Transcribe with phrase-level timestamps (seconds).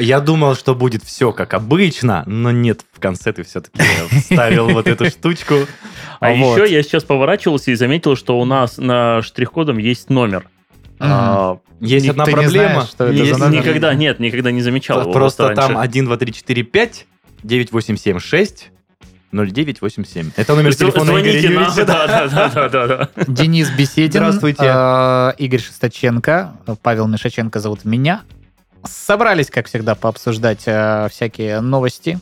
[0.00, 3.80] Я думал, что будет все как обычно, но нет, в конце ты все-таки
[4.20, 5.54] вставил вот эту штучку.
[6.20, 10.46] А еще я сейчас поворачивался и заметил, что у нас на штрих-кодом есть номер.
[10.98, 12.86] А, есть одна проблема.
[12.98, 15.10] Никогда, нет, никогда не замечал.
[15.12, 17.06] Просто там 1, 2, 3, 4, 5,
[17.42, 18.70] 9, 8, 7, 6,
[19.32, 20.32] 0987.
[20.36, 21.84] Это номер телефона Игоря Юрьевича.
[21.86, 23.08] Да, да, да, да, да.
[23.26, 24.20] Денис Беседин.
[24.20, 24.64] Здравствуйте.
[24.64, 26.52] Э, Игорь Шесточенко.
[26.82, 28.22] Павел Мишаченко зовут меня.
[28.84, 32.18] Собрались, как всегда, пообсуждать э, всякие новости.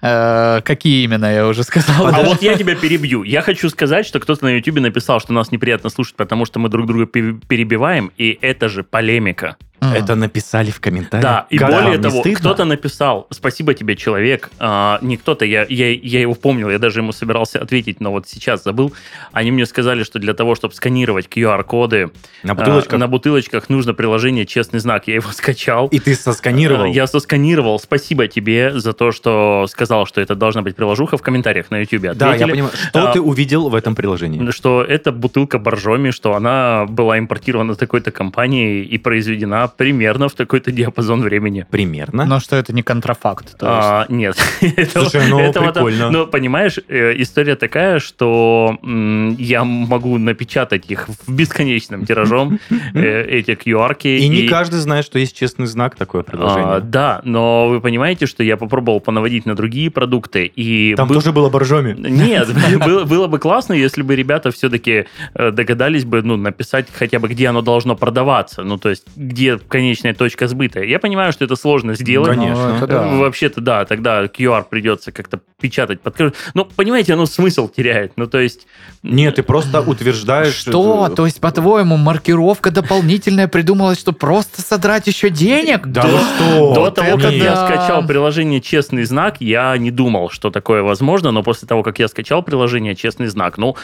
[0.00, 2.08] Э, какие именно, я уже сказал.
[2.08, 3.22] А вот я тебя перебью.
[3.22, 6.68] Я хочу сказать, что кто-то на YouTube написал, что нас неприятно слушать, потому что мы
[6.68, 9.56] друг друга перебиваем, и это же полемика.
[9.82, 11.22] Это написали в комментариях.
[11.22, 15.90] Да, и Когда более того, кто-то написал, спасибо тебе, человек, а, не кто-то, я, я,
[15.90, 18.92] я его помнил, я даже ему собирался ответить, но вот сейчас забыл.
[19.32, 22.10] Они мне сказали, что для того, чтобы сканировать QR-коды
[22.44, 25.08] на бутылочках, а, на бутылочках нужно приложение «Честный знак».
[25.08, 25.88] Я его скачал.
[25.88, 26.84] И ты сосканировал?
[26.84, 27.80] А, я сосканировал.
[27.80, 32.04] Спасибо тебе за то, что сказал, что это должна быть приложуха в комментариях на YouTube.
[32.04, 32.18] Ответили.
[32.18, 32.72] Да, я понимаю.
[32.90, 34.50] Что а, ты увидел в этом приложении?
[34.52, 40.70] Что это бутылка боржоми, что она была импортирована такой-то компанией и произведена примерно в такой-то
[40.70, 41.66] диапазон времени.
[41.70, 42.24] Примерно?
[42.24, 43.56] Но что это не контрафакт?
[43.60, 44.36] А, нет.
[44.92, 46.10] Слушай, ну этого прикольно.
[46.10, 52.58] Ну, понимаешь, э, история такая, что я могу напечатать их в бесконечном тиражом,
[52.94, 54.08] э, эти QR-ки.
[54.08, 56.76] И не каждый знает, что есть честный знак, такое предложение.
[56.76, 60.46] А, да, но вы понимаете, что я попробовал понаводить на другие продукты.
[60.46, 61.94] и Там тоже было боржоми?
[61.98, 62.48] Нет,
[63.06, 67.48] было бы классно, если бы ребята все-таки э, догадались бы ну, написать хотя бы, где
[67.48, 68.62] оно должно продаваться.
[68.62, 70.82] Ну, то есть, где конечная точка сбыта.
[70.82, 72.36] Я понимаю, что это сложно сделать.
[72.36, 72.78] Конечно.
[72.80, 73.06] Ну, да.
[73.16, 76.34] Вообще-то, да, тогда QR придется как-то печатать под...
[76.52, 78.12] Ну, понимаете, оно смысл теряет.
[78.16, 78.66] Ну, то есть...
[79.02, 80.54] Нет, ты просто утверждаешь...
[80.54, 81.08] Что?
[81.08, 85.86] То есть, по-твоему, маркировка дополнительная придумалась, что просто содрать еще денег?
[85.86, 86.74] Да что?
[86.74, 91.42] До того, как я скачал приложение «Честный знак», я не думал, что такое возможно, но
[91.42, 93.76] после того, как я скачал приложение «Честный знак», ну,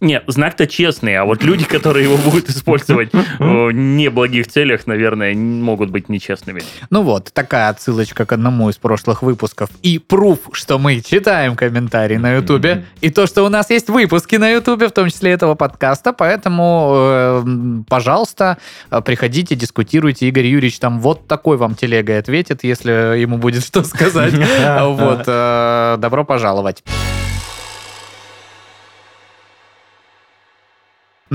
[0.00, 5.90] нет, знак-то честный, а вот люди, которые его будут использовать в неблагих целях, наверное, могут
[5.90, 6.62] быть нечестными.
[6.90, 9.70] Ну вот, такая отсылочка к одному из прошлых выпусков.
[9.82, 11.23] И пруф, что мы читаем
[11.56, 15.32] комментарии на Ютубе, и то, что у нас есть выпуски на Ютубе, в том числе
[15.32, 17.44] этого подкаста, поэтому, э,
[17.88, 18.58] пожалуйста,
[19.04, 20.28] приходите, дискутируйте.
[20.28, 24.34] Игорь Юрьевич там вот такой вам телегой ответит, если ему будет что сказать.
[24.84, 26.82] Вот, э, добро пожаловать.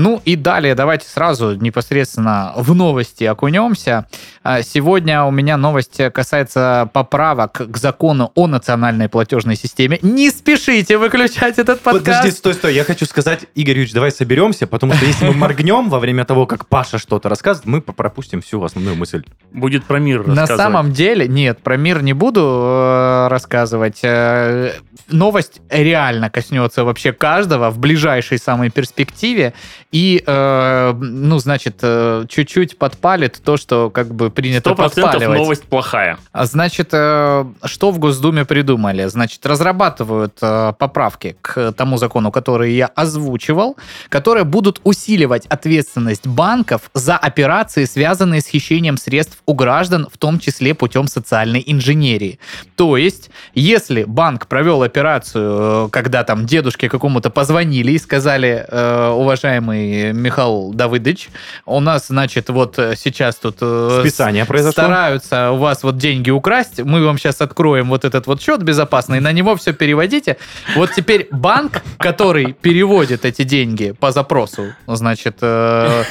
[0.00, 4.06] Ну и далее давайте сразу непосредственно в новости окунемся.
[4.42, 9.98] А, сегодня у меня новость касается поправок к закону о национальной платежной системе.
[10.00, 12.06] Не спешите выключать этот подкаст.
[12.06, 12.74] Подожди, стой, стой.
[12.74, 16.46] Я хочу сказать, Игорь Юрьевич, давай соберемся, потому что если мы моргнем во время того,
[16.46, 19.22] как Паша что-то рассказывает, мы пропустим всю основную мысль.
[19.52, 24.00] Будет про мир На самом деле, нет, про мир не буду э, рассказывать.
[24.02, 24.72] Э,
[25.10, 29.52] новость реально коснется вообще каждого в ближайшей самой перспективе
[29.92, 35.38] и, э, ну, значит, э, чуть-чуть подпалит то, что как бы принято 100% подпаливать.
[35.38, 36.16] новость плохая.
[36.30, 39.06] А значит, э, что в Госдуме придумали?
[39.06, 43.76] Значит, разрабатывают э, поправки к тому закону, который я озвучивал,
[44.08, 50.38] которые будут усиливать ответственность банков за операции, связанные с хищением средств у граждан, в том
[50.38, 52.38] числе путем социальной инженерии.
[52.76, 59.08] То есть, если банк провел операцию, э, когда там дедушке какому-то позвонили и сказали, э,
[59.08, 61.30] уважаемый уважаемый Михаил Давыдович.
[61.66, 64.72] У нас, значит, вот сейчас тут э, Списание произошло.
[64.72, 66.80] стараются у вас вот деньги украсть.
[66.80, 70.36] Мы вам сейчас откроем вот этот вот счет безопасный, на него все переводите.
[70.76, 76.04] Вот теперь банк, который переводит эти деньги по запросу, значит, э,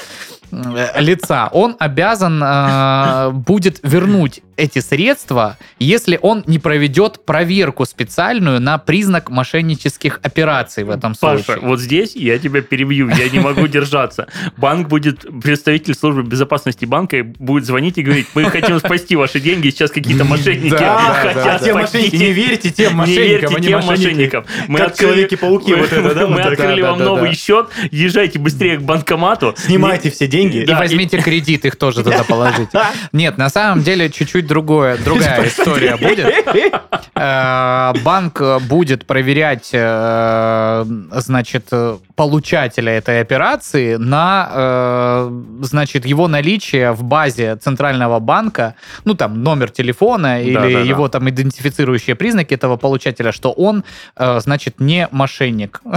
[0.52, 8.60] э, лица, он обязан э, будет вернуть эти средства, если он не проведет проверку специальную
[8.60, 11.68] на признак мошеннических операций в этом Паша, случае.
[11.68, 14.28] вот здесь я тебя перебью, я не могу держаться.
[14.58, 19.70] Банк будет, представитель службы безопасности банка будет звонить и говорить, мы хотим спасти ваши деньги,
[19.70, 24.46] сейчас какие-то мошенники хотят мошенники, не верьте тем мошенникам, Не верьте тем мошенникам.
[24.68, 26.28] Мы как Человеки-пауки вот это, да?
[26.40, 29.56] Мы открыли вам новый счет, езжайте быстрее к банкомату.
[29.58, 30.70] Снимайте все деньги деньги.
[30.70, 32.80] И возьмите кредит, их тоже туда положите.
[33.12, 36.28] Нет, на самом деле чуть-чуть другое, другая история будет.
[37.22, 41.70] Э, Банк будет проверять, э, значит,
[42.16, 48.76] получателя этой операции на, э, значит, его наличие в базе центрального банка,
[49.06, 53.84] ну, там, номер телефона или его там идентифицирующие признаки этого получателя, что он,
[54.18, 55.82] значит, не мошенник.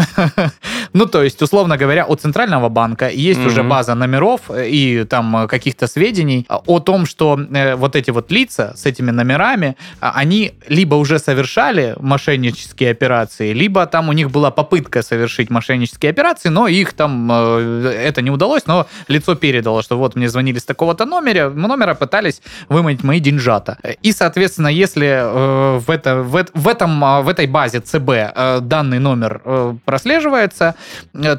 [0.94, 5.86] Ну, то есть, условно говоря, у центрального банка есть уже база номеров и там каких-то
[5.86, 7.40] сведений о том, что
[7.76, 13.86] вот эти вот лица с этими номерами, а, они либо уже совершали мошеннические операции, либо
[13.86, 18.66] там у них была попытка совершить мошеннические операции, но их там э, это не удалось,
[18.66, 23.78] но лицо передало, что вот мне звонили с такого-то номера, номера пытались выманить мои деньжата.
[24.02, 28.58] И, соответственно, если э, в, это, в, в, этом, а, в этой базе ЦБ э,
[28.62, 29.42] данный номер
[29.84, 30.74] прослеживается,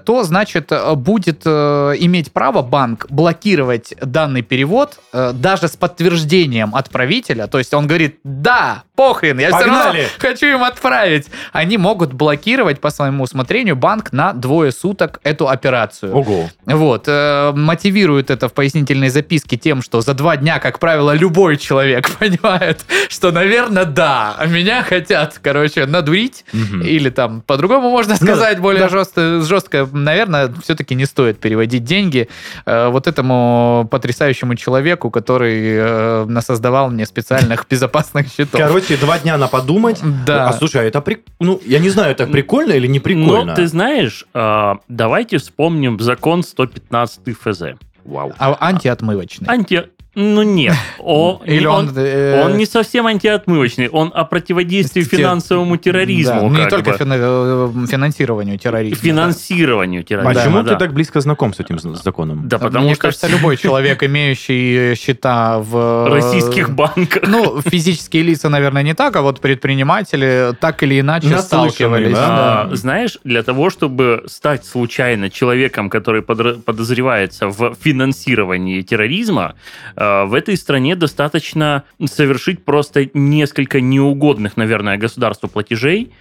[0.06, 7.47] то, значит, будет иметь право банк блокировать данный перевод даже с подтверждением отправителя.
[7.47, 11.28] То есть он говорит, да, похрен, я все равно Погнали!» хочу им отправить.
[11.51, 16.16] Они могут блокировать по своему усмотрению банк на двое суток эту операцию.
[16.16, 16.50] Ого.
[16.66, 17.06] Вот.
[17.07, 22.10] э, мотивирует это в пояснительной записке тем, что за два дня, как правило, любой человек
[22.19, 26.45] понимает, что, наверное, да, меня хотят, короче, надурить.
[26.54, 26.81] Мгм.
[26.81, 28.90] Или там по-другому можно Ну, сказать, более да.
[28.90, 29.88] жестко, жестко.
[29.92, 32.30] Наверное, все-таки не стоит переводить деньги
[32.66, 38.60] э, вот этому потрясающему человеку, который э, насоздавал мне специальных безопасных счетов.
[38.60, 40.01] Короче, два дня на подумать.
[40.25, 40.50] Да.
[40.50, 41.21] А слушай, а это прик...
[41.39, 43.45] Ну, я не знаю, это прикольно или не прикольно.
[43.45, 47.62] Но ты знаешь, а, давайте вспомним закон 115 ФЗ.
[48.06, 48.33] Вау.
[48.38, 49.47] А антиотмывочный.
[49.47, 49.85] Анти...
[50.15, 51.92] Ну нет, О, Или он...
[51.95, 56.51] э, он не совсем антиотмывочный, он о противодействии Те- финансовому терроризму.
[56.51, 56.98] Да, не только бы.
[57.00, 58.98] э, финансированию терроризма.
[58.98, 60.33] финансированию терроризма.
[60.36, 60.74] Почему да.
[60.74, 62.48] ты так близко знаком с этим законом?
[62.48, 66.07] Да, Да, потому Мне что кажется, любой человек, имеющий счета в...
[66.10, 67.24] российских банках.
[67.27, 72.13] Ну, физические лица, наверное, не так, а вот предприниматели так или иначе сталкивались.
[72.13, 72.68] да.
[72.69, 79.56] А, Знаешь, для того, чтобы стать случайно человеком, который подозревается в финансировании терроризма,
[79.95, 86.11] э, в этой стране достаточно совершить просто несколько неугодных, наверное, государству платежей.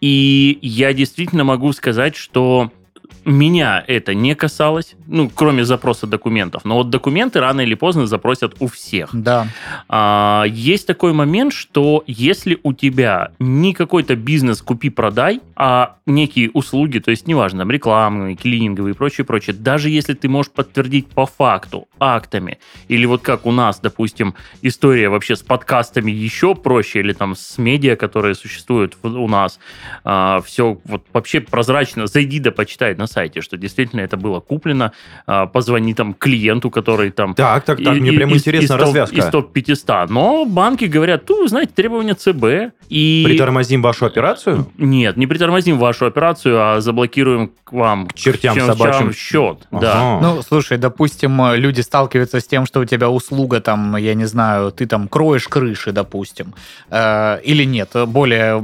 [0.00, 2.72] И я действительно могу сказать, что
[3.24, 6.64] меня это не касалось, ну, кроме запроса документов.
[6.64, 9.10] Но вот документы рано или поздно запросят у всех.
[9.12, 9.46] Да.
[9.88, 16.98] А, есть такой момент, что если у тебя не какой-то бизнес купи-продай, а некие услуги,
[16.98, 21.26] то есть неважно, там, рекламные, клининговые и прочее, прочее, даже если ты можешь подтвердить по
[21.26, 22.58] факту, актами,
[22.88, 27.58] или вот как у нас, допустим, история вообще с подкастами еще проще, или там с
[27.58, 29.58] медиа, которые существуют у нас,
[30.02, 34.92] все вот вообще прозрачно, зайди да почитай на сайте, что действительно это было куплено,
[35.26, 38.74] а, позвони там клиенту, который там Так, так, так, и- мне и- прям из- интересна
[38.74, 39.16] из развязка.
[39.16, 40.06] Из топ-500.
[40.10, 42.72] Но банки говорят, ну, вы знаете, требования ЦБ.
[42.88, 43.22] И...
[43.26, 44.66] Притормозим вашу операцию?
[44.78, 49.12] Нет, не притормозим вашу операцию, а заблокируем к вам к чертям собачьим.
[49.12, 49.58] счет.
[49.70, 49.92] Да.
[50.16, 50.20] Ага.
[50.26, 54.70] Ну, слушай, допустим, люди сталкиваются с тем, что у тебя услуга там, я не знаю,
[54.72, 56.54] ты там кроешь крыши, допустим,
[56.90, 57.90] э, или нет.
[58.06, 58.60] Более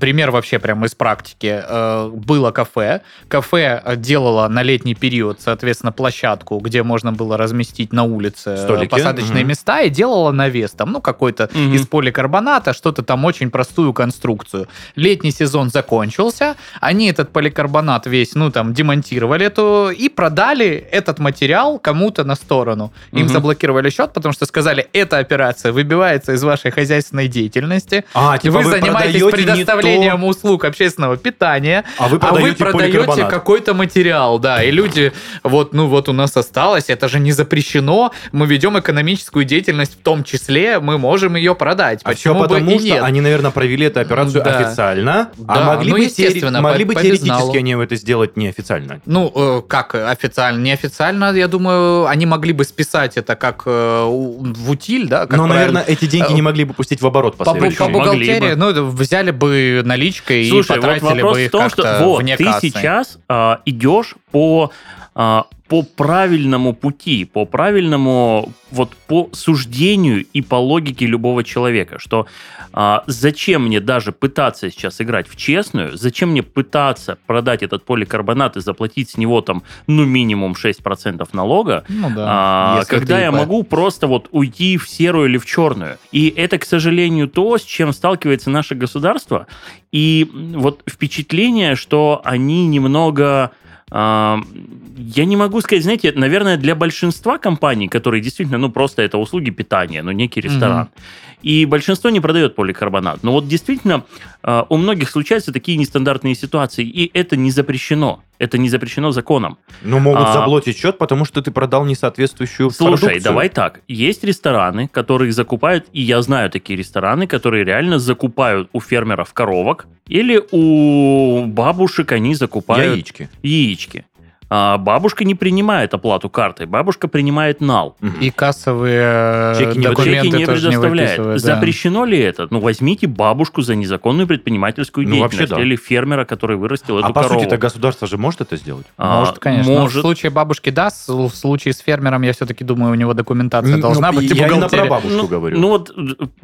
[0.00, 1.62] пример вообще прямо из практики.
[1.68, 7.92] Э, было кафе, кафе э, делало на летний период, соответственно, площадку, где можно было разместить
[7.92, 8.90] на улице Столики.
[8.90, 9.48] посадочные Мгм.
[9.48, 11.74] места и делала навес там, ну, какой-то Мгм.
[11.74, 14.68] из поликарбоната, что-то там очень простую конструкцию.
[14.96, 21.78] Летний сезон закончился, они этот поликарбонат весь, ну, там, демонтировали эту и продали этот материал
[21.78, 22.92] кому-то на сторону.
[23.12, 23.28] Им Мгм.
[23.28, 28.04] заблокировали счет, потому что сказали, эта операция выбивается из вашей хозяйственной деятельности.
[28.14, 32.18] А, типа вы, вы занимаетесь продаете предоставлением то, услуг общественного питания, а вы а вы
[32.18, 33.32] продаете продаете поликарбонат.
[33.68, 38.12] Какой-то материал, да, и люди, вот, ну вот у нас осталось, это же не запрещено,
[38.32, 42.00] мы ведем экономическую деятельность в том числе, мы можем ее продать.
[42.04, 43.02] А все Почему бы потому, и что нет?
[43.02, 44.58] они, наверное, провели эту операцию Да.
[44.58, 49.00] официально, Да, а могли ну, бы, естественно, могли по- бы теоретически они это сделать неофициально.
[49.06, 54.70] Ну, э, как официально, неофициально, я думаю, они могли бы списать это как э, в
[54.70, 55.26] утиль, да?
[55.26, 55.54] Как Но, правильно.
[55.54, 58.56] наверное, эти деньги Э, не могли бы пустить в оборот по, по, по бухгалтерии, бы.
[58.56, 62.22] ну, взяли бы наличкой и Слушай, вот потратили вопрос бы в их том, что вот,
[62.22, 62.68] вне ты кассы.
[62.68, 64.70] сейчас а, идешь по,
[65.14, 72.26] а, по правильному пути, по правильному, вот по суждению и по логике любого человека, что
[72.72, 78.56] а, зачем мне даже пытаться сейчас играть в честную, зачем мне пытаться продать этот поликарбонат
[78.56, 82.24] и заплатить с него там, ну, минимум 6% налога, Ну да.
[82.26, 85.98] а, если когда я могу просто вот уйти в серую или в черную.
[86.12, 89.46] И это, к сожалению, то, с чем сталкивается наше государство.
[89.92, 93.52] И вот впечатление, что они немного
[93.90, 99.50] я не могу сказать, знаете, наверное, для большинства компаний, которые действительно, ну, просто это услуги
[99.50, 101.38] питания, ну, некий ресторан, mm-hmm.
[101.42, 103.22] и большинство не продает поликарбонат.
[103.22, 104.04] Но вот действительно
[104.42, 108.22] а, у многих случаются такие нестандартные ситуации, и это не запрещено.
[108.38, 109.58] Это не запрещено законом.
[109.82, 113.22] Но могут а, заблочить счет, потому что ты продал несоответствующую Слушай, продукцию.
[113.22, 113.80] давай так.
[113.88, 119.86] Есть рестораны, которые закупают, и я знаю такие рестораны, которые реально закупают у фермеров коровок,
[120.06, 122.94] или у бабушек они закупают...
[122.94, 123.28] Яички.
[123.42, 124.04] Яички
[124.50, 127.96] а бабушка не принимает оплату картой, бабушка принимает нал.
[128.20, 131.18] И кассовые чеки не, документы чеки не предоставляет.
[131.18, 131.38] Не да.
[131.38, 132.48] Запрещено ли это?
[132.50, 135.60] Ну, возьмите бабушку за незаконную предпринимательскую ну, деятельность да.
[135.60, 137.32] или фермера, который вырастил а эту по корову.
[137.32, 138.86] А по сути-то государство же может это сделать?
[138.96, 139.72] А, может, конечно.
[139.72, 139.94] Может.
[139.96, 143.76] Но в случае бабушки да, в случае с фермером, я все-таки думаю, у него документация
[143.76, 144.30] ну, должна быть.
[144.30, 145.58] Я именно про бабушку ну, говорю.
[145.58, 145.92] Ну вот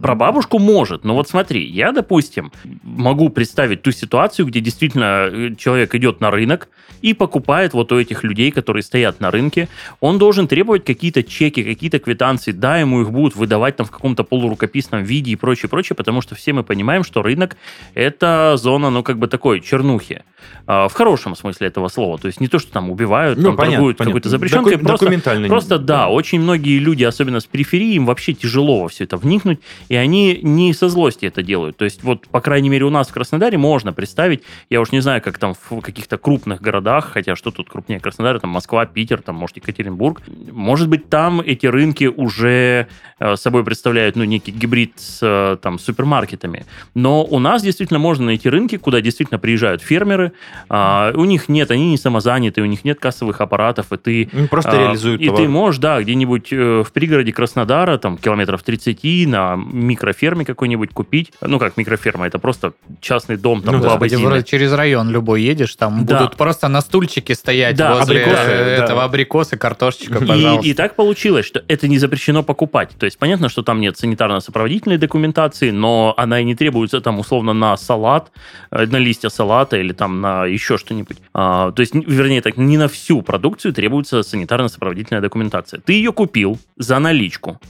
[0.01, 5.55] про бабушку может, но вот смотри, я, допустим, могу представить ту ситуацию, где действительно э,
[5.57, 6.69] человек идет на рынок
[7.01, 9.69] и покупает вот у этих людей, которые стоят на рынке,
[10.01, 14.25] он должен требовать какие-то чеки, какие-то квитанции, да, ему их будут выдавать там в каком-то
[14.25, 17.57] полурукописном виде и прочее, прочее, потому что все мы понимаем, что рынок–
[17.95, 20.23] это зона, ну, как бы такой, чернухи.
[20.67, 22.19] А, в хорошем смысле этого слова.
[22.19, 24.73] То есть не то, что там убивают, ну, там понятно, торгуют какой-то запрещенкой.
[24.73, 25.49] Доку- просто, документально.
[25.49, 29.61] Просто, да, очень многие люди, особенно с периферии, им вообще тяжело во все это вникнуть,
[29.89, 31.77] и они не со злости это делают.
[31.77, 35.01] То есть вот, по крайней мере, у нас в Краснодаре можно представить, я уж не
[35.01, 39.21] знаю, как там в каких-то крупных городах, хотя что тут крупнее Краснодара, там Москва, Питер,
[39.21, 42.87] там, может, Екатеринбург, может быть, там эти рынки уже
[43.19, 46.65] э, собой представляют, ну, некий гибрид с э, там супермаркетами.
[46.95, 50.33] Но у нас действительно можно найти рынки, куда действительно приезжают фермеры,
[50.71, 54.29] а, у них нет, они не самозаняты, у них нет кассовых аппаратов, и ты...
[54.49, 55.43] Просто а, реализуют И товар.
[55.43, 61.33] ты можешь, да, где-нибудь э, в пригороде Краснодара, там, километров 30, на микроферме какой-нибудь купить.
[61.43, 66.07] Ну, как микроферма, это просто частный дом, там, ну, да, через район любой едешь, там
[66.07, 66.19] да.
[66.19, 69.05] будут просто на стульчике стоять да, возле абрикосы, этого да.
[69.05, 70.67] абрикосы, картошечка, пожалуйста.
[70.67, 72.91] И, и так получилось, что это не запрещено покупать.
[72.99, 77.53] То есть, понятно, что там нет санитарно-сопроводительной документации, но она и не требуется там условно
[77.53, 78.33] на салат,
[78.71, 81.19] э, на листья салата или там на еще что-нибудь.
[81.33, 85.81] А, то есть, вернее, так, не на всю продукцию требуется санитарно-сопроводительная документация.
[85.81, 87.61] Ты ее купил за наличку.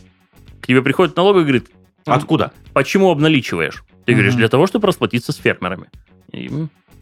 [0.60, 1.70] К тебе приходит налоговый и говорит,
[2.06, 2.52] откуда?
[2.72, 3.84] Почему обналичиваешь?
[4.04, 5.86] Ты mm говоришь, для того, чтобы расплатиться с фермерами.
[6.32, 6.50] И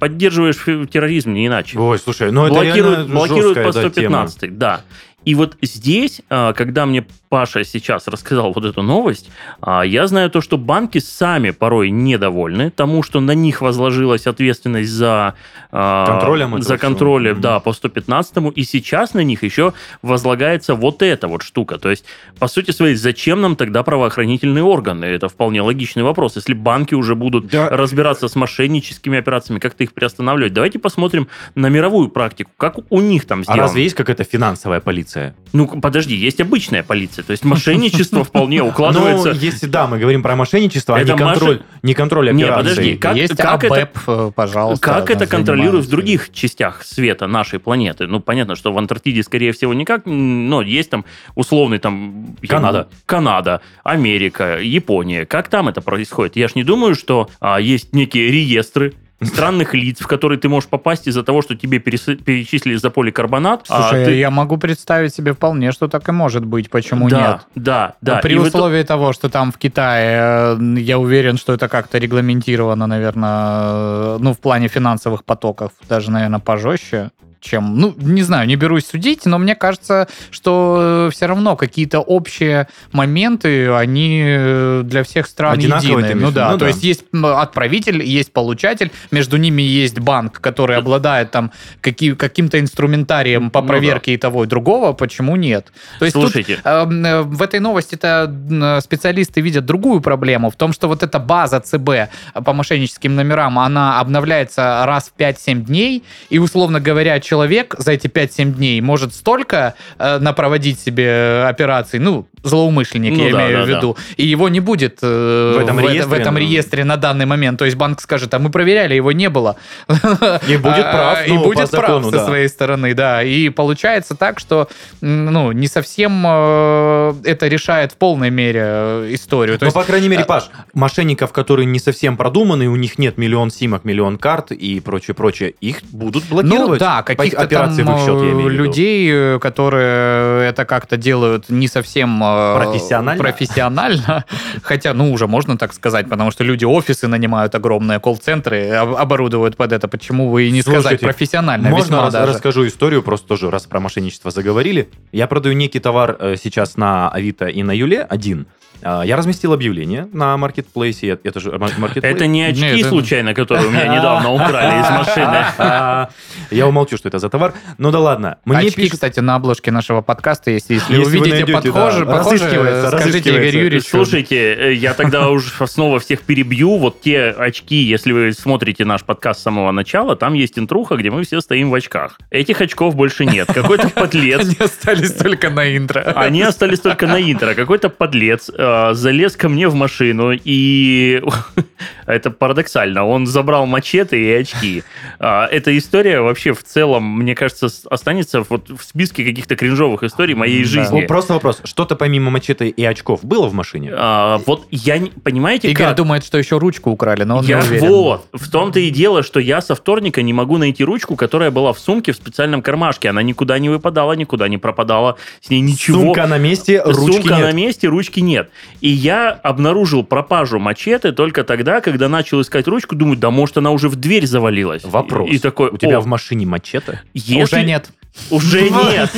[0.03, 0.57] поддерживаешь
[0.91, 1.79] терроризм, не иначе.
[1.79, 4.83] Ой, слушай, ну это блокируют, блокируют по 115, да, да.
[5.25, 9.31] И вот здесь, а, когда мне Паша сейчас рассказал вот эту новость,
[9.63, 14.91] а, я знаю то, что банки сами порой недовольны тому, что на них возложилась ответственность
[14.91, 15.35] за,
[15.71, 21.27] а, Контролем за контроль, да, по 115 и сейчас на них еще возлагается вот эта
[21.27, 21.79] вот штука.
[21.79, 22.05] То есть,
[22.39, 25.07] по сути своей, зачем нам тогда правоохранительные органы?
[25.07, 26.37] Это вполне логичный вопрос.
[26.37, 27.71] Если банки уже будут да.
[27.71, 33.25] разбираться с мошенническими операциями, как-то их приостанавливать, давайте посмотрим на мировую практику, как у них
[33.25, 33.63] там сделано.
[33.63, 35.12] А разве есть какая-то финансовая полиция?
[35.53, 37.23] Ну, подожди, есть обычная полиция.
[37.25, 39.31] То есть мошенничество вполне укладывается...
[39.31, 42.71] Ну, если да, мы говорим про мошенничество, а не контроль, не контроль операции.
[42.71, 44.85] Подожди, как, есть как это, э, пожалуйста.
[44.85, 48.07] Как это контролируют в других частях света нашей планеты?
[48.07, 51.05] Ну, понятно, что в Антарктиде, скорее всего, никак, но есть там
[51.35, 52.37] условный там...
[52.47, 52.89] Канада.
[53.07, 55.27] Канада, Америка, Япония.
[55.27, 56.37] Как там это происходит?
[56.37, 60.69] Я ж не думаю, что а, есть некие реестры, странных лиц, в которые ты можешь
[60.69, 63.65] попасть из-за того, что тебе перечислили за поликарбонат.
[63.69, 64.15] А Слушай, а ты...
[64.17, 66.71] я могу представить себе вполне, что так и может быть.
[66.71, 67.41] Почему да, нет?
[67.55, 68.19] Да, да.
[68.19, 68.89] При и условии это...
[68.89, 74.39] того, что там в Китае, э, я уверен, что это как-то регламентировано, наверное, ну, в
[74.39, 77.11] плане финансовых потоков, даже, наверное, пожестче
[77.43, 77.77] чем...
[77.77, 83.71] Ну, не знаю, не берусь судить, но мне кажется, что все равно какие-то общие моменты,
[83.73, 86.15] они э, для всех стран Одинаковые едины.
[86.15, 86.69] Ну да, ну, то да.
[86.69, 93.51] есть есть отправитель, есть получатель, между ними есть банк, который обладает там какие, каким-то инструментарием
[93.51, 94.15] по проверке ну, да.
[94.15, 95.73] и того и другого, почему нет?
[95.99, 96.57] То есть Слушайте.
[96.57, 101.19] Тут, эм, э, в этой новости-то специалисты видят другую проблему, в том, что вот эта
[101.19, 102.11] база ЦБ
[102.45, 108.09] по мошенническим номерам, она обновляется раз в 5-7 дней, и, условно говоря, человек за эти
[108.09, 113.65] 5-7 дней может столько э, напроводить себе операций, ну, злоумышленник, ну, я да, имею да,
[113.65, 114.15] в виду, да.
[114.17, 117.59] и его не будет э, в этом, в, реестре, в этом реестре на данный момент.
[117.59, 119.57] То есть банк скажет, а мы проверяли, его не было.
[119.89, 123.23] И будет прав, а, И будет прав со своей стороны, да.
[123.23, 124.69] И получается так, что
[125.01, 129.59] ну, не совсем э, это решает в полной мере э, историю.
[129.61, 133.85] Ну, по крайней мере, Паш, мошенников, которые не совсем продуманы, у них нет миллион симок,
[133.85, 136.69] миллион карт и прочее, прочее, их будут блокировать.
[136.69, 143.23] Ну да, каких-то там счет, людей, которые это как-то делают не совсем э, Профессионально?
[143.23, 144.25] профессионально.
[144.63, 149.57] Хотя, ну, уже можно так сказать, потому что люди офисы нанимают огромные, колл-центры об- оборудуют
[149.57, 149.89] под это.
[149.89, 151.71] Почему вы и не сказать Слушайте, профессионально?
[151.71, 152.33] Можно рас- даже.
[152.33, 154.89] расскажу историю, просто тоже раз про мошенничество заговорили.
[155.13, 158.47] Я продаю некий товар э, сейчас на Авито и на Юле один.
[158.83, 161.19] А, Я разместил объявление на маркетплейсе.
[161.23, 162.17] Это же мар- маркетплейс.
[162.17, 166.09] Это не очки, Нет, случайно, которые у меня недавно украли из машины.
[166.51, 167.55] Я умолчу, что это за товар.
[167.79, 168.39] Ну да ладно.
[168.45, 168.95] Мне Очки, пишут...
[168.95, 170.51] кстати, на обложке нашего подкаста.
[170.51, 172.17] Если, Если вы увидите найдете, подхоже, да.
[172.19, 173.31] похоже, Разыскивается, скажите.
[173.31, 173.89] Игорь Юрьевич.
[173.89, 176.77] Слушайте, э, я тогда уже снова всех перебью.
[176.79, 181.11] Вот те очки, если вы смотрите наш подкаст с самого начала, там есть интруха, где
[181.11, 182.19] мы все стоим в очках.
[182.31, 183.49] Этих очков больше нет.
[183.53, 186.01] Какой-то подлец Они остались только на интро.
[186.17, 187.55] Они остались только на интро.
[187.55, 188.51] Какой-то подлец
[188.91, 191.23] э, залез ко мне в машину, и
[192.07, 193.05] это парадоксально.
[193.05, 194.83] Он забрал мачете и очки.
[195.19, 200.35] А, эта история вообще в целом, мне кажется, останется вот в списке каких-то кринжовых историй
[200.35, 200.69] моей Да.
[200.69, 201.01] жизни.
[201.03, 201.61] Ну, Просто вопрос.
[201.65, 203.93] Что-то помимо мачете и очков было в машине?
[203.95, 205.01] А, вот я.
[205.25, 205.97] Понимаете, Игорь как?
[205.97, 207.87] думает, что еще ручку украли, но он я не уверен.
[207.89, 211.73] вот, в том-то и дело, что я со вторника не могу найти ручку, которая была
[211.73, 213.11] в сумке в специальном кармашке.
[213.11, 215.17] Она никуда не выпадала, никуда не пропадала.
[215.41, 216.01] С ней ничего.
[216.01, 217.41] Сумка на месте, ручки Сумка нет.
[217.41, 218.51] на месте, ручки нет.
[218.81, 223.71] И я обнаружил пропажу мачете только тогда, когда начал искать ручку, думаю, да может она
[223.71, 224.85] уже в дверь завалилась.
[224.85, 225.31] Вопрос.
[225.31, 227.03] И, и такой, У тебя «О, в машине мачете?
[227.15, 227.91] если- Уже нет.
[228.31, 229.11] Уже нет.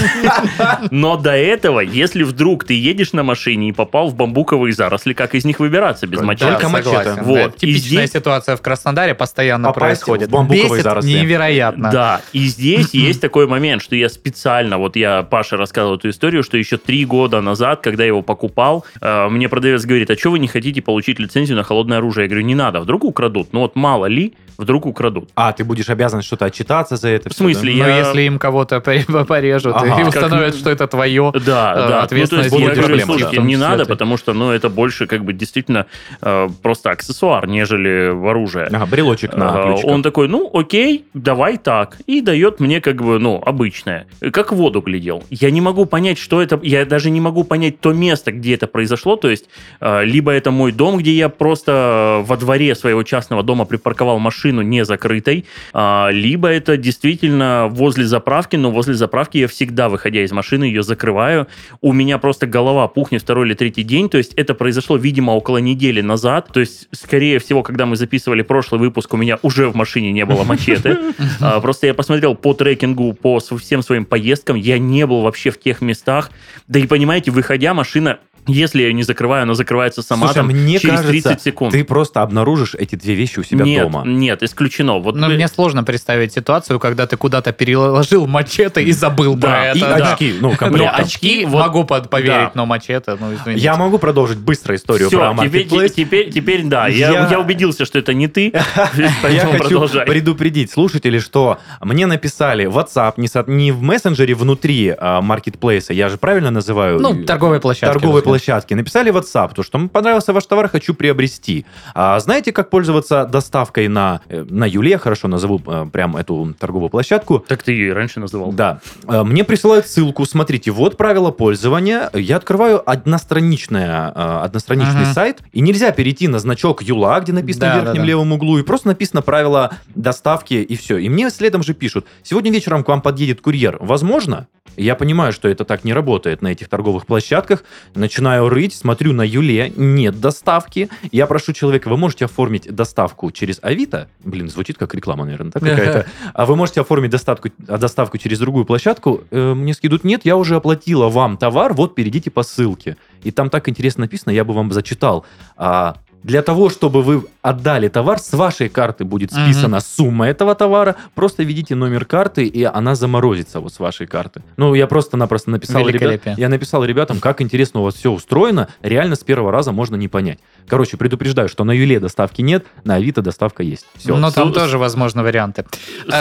[0.90, 5.34] Но до этого, если вдруг ты едешь на машине и попал в бамбуковые заросли, как
[5.34, 6.52] из них выбираться без мачете?
[6.52, 7.16] Только мачете.
[7.22, 7.56] Вот.
[7.56, 10.28] Типичная здесь- ситуация в Краснодаре постоянно Попасть происходит.
[10.28, 11.12] в бамбуковые Бесит заросли.
[11.20, 11.90] невероятно.
[11.90, 16.42] Да, и здесь есть такой момент, что я специально, вот я Паше рассказывал эту историю,
[16.42, 20.30] что еще три года назад, когда я его покупал, э, мне продавец говорит, а что
[20.30, 22.24] вы не хотите получить лицензию на холодное оружие?
[22.24, 23.48] Я говорю, не надо, вдруг украдут.
[23.52, 25.30] Ну вот мало ли, вдруг украдут.
[25.34, 27.30] А, ты будешь обязан что-то отчитаться за это?
[27.30, 27.84] В смысле, да?
[27.84, 28.80] Но я- если им кого-то
[29.28, 29.87] порежут Ага.
[29.87, 31.73] и Как- установят, что это твое, Да, э, да.
[31.84, 33.42] Ну, то ответственность есть будет говорю, проблема, слушайте, да.
[33.42, 35.87] не надо, потому что, ну, это больше как бы действительно
[36.23, 38.66] э, просто аксессуар, нежели оружие.
[38.66, 39.90] Ага, брелочек на А, ключиках.
[39.90, 41.99] Он такой, ну, окей, давай так.
[42.06, 44.06] И дает мне как бы, ну, обычное.
[44.32, 45.23] Как в воду глядел.
[45.30, 46.58] Я не могу понять, что это...
[46.62, 49.16] Я даже не могу понять то место, где это произошло.
[49.16, 49.46] То есть,
[49.80, 54.43] э, либо это мой дом, где я просто во дворе своего частного дома припарковал машину
[54.62, 60.32] не закрытой, а, либо это действительно возле заправки, но возле заправки я всегда, выходя из
[60.32, 61.47] машины, ее закрываю.
[61.80, 64.08] У меня просто голова пухнет второй или третий день.
[64.08, 66.50] То есть, это произошло, видимо, около недели назад.
[66.52, 70.25] То есть, скорее всего, когда мы записывали прошлый выпуск, у меня уже в машине не
[70.25, 70.99] было мачете.
[71.40, 75.58] А, Просто я посмотрел по трекингу, по всем своим поездкам, я не был вообще в
[75.58, 76.30] тех местах.
[76.69, 80.47] Да и понимаете, выходя, машина, если я ее не закрываю, она закрывается сама Слушай, там
[80.49, 81.73] мне через кажется, 30 секунд.
[81.73, 84.02] Ты просто обнаружишь эти две вещи у себя нет, дома.
[84.07, 84.99] нет, исключено.
[84.99, 89.49] Вот Но вы- мне сложно представить ситуацию, когда ты куда-то переложил мачете и забыл Да,
[89.49, 89.78] про это.
[89.78, 90.13] И да.
[90.13, 92.50] очки, ну, Ну, очки вот- могу поверить, да.
[92.54, 93.63] но мачете, ну, извините.
[93.63, 97.85] Я могу продолжить быстро историю Все, про теперь, теперь, теперь, да, я, Я- я убедился,
[97.85, 98.52] что это не ты,
[98.97, 100.07] Я поэтому хочу продолжай.
[100.07, 106.09] предупредить слушателей, что мне написали в WhatsApp, не, со- не в мессенджере внутри маркетплейса, я
[106.09, 107.00] же правильно называю?
[107.00, 107.93] Ну, торговой площадки.
[107.93, 108.33] торговой возьмем.
[108.34, 108.75] Площадке.
[108.75, 111.64] Написали в WhatsApp, то, что понравился ваш товар, хочу приобрести.
[111.94, 114.99] А знаете, как пользоваться доставкой на, э, на Юле?
[114.99, 117.44] Хорошо назову э, прям эту торговую площадку.
[117.47, 118.50] Так ты ее и раньше называл.
[118.52, 118.80] Да.
[119.06, 120.26] Э, Мне присылают ссылку.
[120.26, 122.10] Смотрите, вот правила пользования.
[122.12, 124.08] Я открываю одностраничное,
[124.42, 125.12] одностраничный Ага.
[125.14, 128.06] сайт, и нельзя перейти на значок Юла, где написано Да, в верхнем да, да.
[128.06, 130.97] левом углу, и просто написано правила доставки, и все.
[130.99, 133.76] И мне следом же пишут, сегодня вечером к вам подъедет курьер.
[133.80, 134.49] Возможно?
[134.76, 137.62] Я понимаю, что это так не работает на этих торговых площадках.
[137.94, 140.89] Начинаю рыть, смотрю на Юле, нет доставки.
[141.13, 144.08] Я прошу человека, вы можете оформить доставку через Авито?
[144.23, 146.06] Блин, звучит как реклама, наверное, так какая-то.
[146.32, 149.23] А вы можете оформить доставку, а, доставку через другую площадку?
[149.30, 152.97] Э, мне скидут, нет, я уже оплатила вам товар, вот перейдите по ссылке.
[153.23, 155.25] И там так интересно написано, я бы вам зачитал.
[155.56, 160.97] А, для того, чтобы вы отдали товар, с вашей карты будет списана сумма этого товара.
[161.15, 164.43] Просто введите номер карты, и она заморозится вот с вашей карты.
[164.56, 168.69] Ну, я просто-напросто написал, ребят, я написал ребятам, как интересно у вас все устроено.
[168.82, 170.39] Реально с первого раза можно не понять.
[170.67, 173.84] Короче, предупреждаю, что на Юле доставки нет, на Авито доставка есть.
[173.97, 174.17] Все.
[174.17, 175.67] Но там Су- тоже возможны варианты.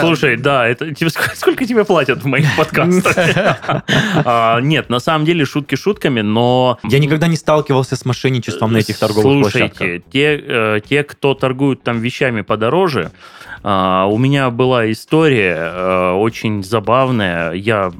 [0.00, 3.14] Слушай, да, это тебе сколько тебе платят в моих подкастах?
[4.26, 8.78] А, Нет, на самом деле шутки шутками, но Я никогда не сталкивался с мошенничеством на
[8.78, 13.12] этих торговых Слушайте, те, э, те, кто торгуют там вещами подороже,
[13.66, 17.52] а, у меня была история э, очень забавная.
[17.52, 17.92] Я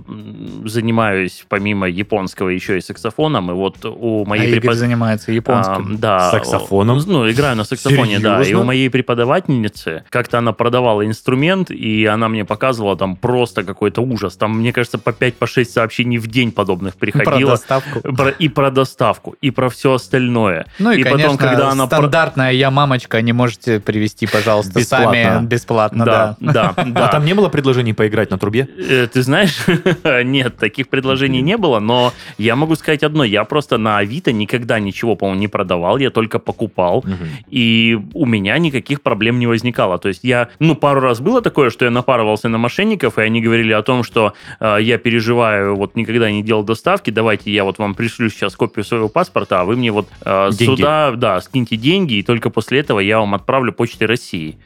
[0.66, 4.76] занимаюсь помимо японского еще и саксофоном, и вот у моей а Игорь препод...
[4.76, 5.94] занимается японским.
[5.94, 6.30] А, да.
[6.32, 7.00] Саксофоном?
[7.06, 8.38] Ну, играю на саксофоне, Серьезно?
[8.38, 8.42] да.
[8.42, 14.02] И у моей преподавательницы как-то она продавала инструмент, и она мне показывала там просто какой-то
[14.02, 14.36] ужас.
[14.36, 17.32] Там, мне кажется, по 5-6 по сообщений в день подобных приходило.
[17.32, 18.00] Про доставку.
[18.02, 20.66] Про, и про доставку, и про все остальное.
[20.78, 21.83] Ну и, и конечно, потом, когда она...
[21.86, 25.12] стандартная «я мамочка», не можете привести, пожалуйста, Бесплатно.
[25.12, 26.04] сами бесплатно.
[26.04, 27.06] Да, да, да.
[27.06, 28.68] А там не было предложений поиграть на трубе?
[28.78, 29.64] Э, ты знаешь,
[30.24, 33.24] нет, таких предложений не было, но я могу сказать одно.
[33.24, 37.04] Я просто на Авито никогда ничего, по-моему, не продавал, я только покупал,
[37.50, 39.98] и у меня никаких проблем не возникало.
[39.98, 43.40] То есть я, ну, пару раз было такое, что я напарывался на мошенников, и они
[43.40, 47.78] говорили о том, что э, я переживаю, вот никогда не делал доставки, давайте я вот
[47.78, 52.14] вам пришлю сейчас копию своего паспорта, а вы мне вот э, сюда, да, скиньте деньги,
[52.14, 54.58] и только после этого я вам отправлю почтой России.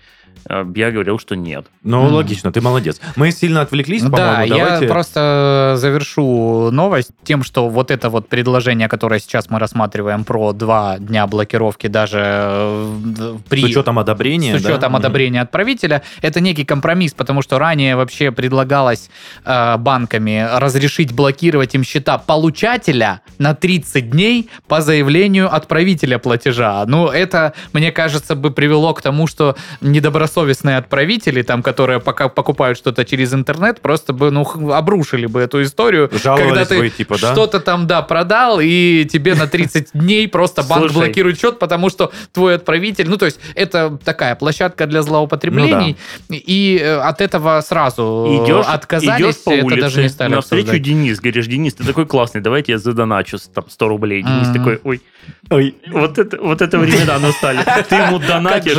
[0.49, 1.67] Э, я говорил, что нет.
[1.83, 2.13] Ну, mm.
[2.13, 3.01] логично, ты молодец.
[3.17, 4.17] Мы сильно отвлеклись, по-моему.
[4.17, 4.85] Да, Давайте...
[4.87, 10.53] я просто завершу новость тем, что вот это вот предложение, которое сейчас мы рассматриваем про
[10.53, 13.63] два дня блокировки даже э, при...
[13.63, 14.99] С учетом одобрения, С учетом да?
[14.99, 15.43] одобрения mm.
[15.43, 19.11] отправителя, это некий компромисс, потому что ранее вообще предлагалось
[19.45, 26.85] э, банками разрешить блокировать им счета получателя на 30 дней по заявлению отправителя платежа.
[26.87, 32.29] Ну, это, мне кажется, бы привело к тому, что недобросовестно добросовестные отправители, там, которые пока
[32.29, 36.11] покупают что-то через интернет, просто бы, ну, обрушили бы эту историю.
[36.13, 37.33] Жаловались когда ты бы, типа, да?
[37.33, 40.95] что-то там, да, продал, и тебе на 30 дней просто банк Слушай.
[40.95, 45.97] блокирует счет, потому что твой отправитель, ну, то есть это такая площадка для злоупотреблений,
[46.29, 46.43] ну, да.
[46.47, 50.63] и э, от этого сразу идешь, отказались, идешь по улице, это даже не стали навстречу
[50.63, 50.83] обсуждать.
[50.83, 54.23] Денис, говоришь, Денис, ты такой классный, давайте я задоначу там 100 рублей.
[54.23, 54.53] Денис mm-hmm.
[54.55, 55.03] такой, ой,
[55.51, 57.59] ой, вот это, вот это времена настали.
[57.89, 58.77] Ты ему донатишь,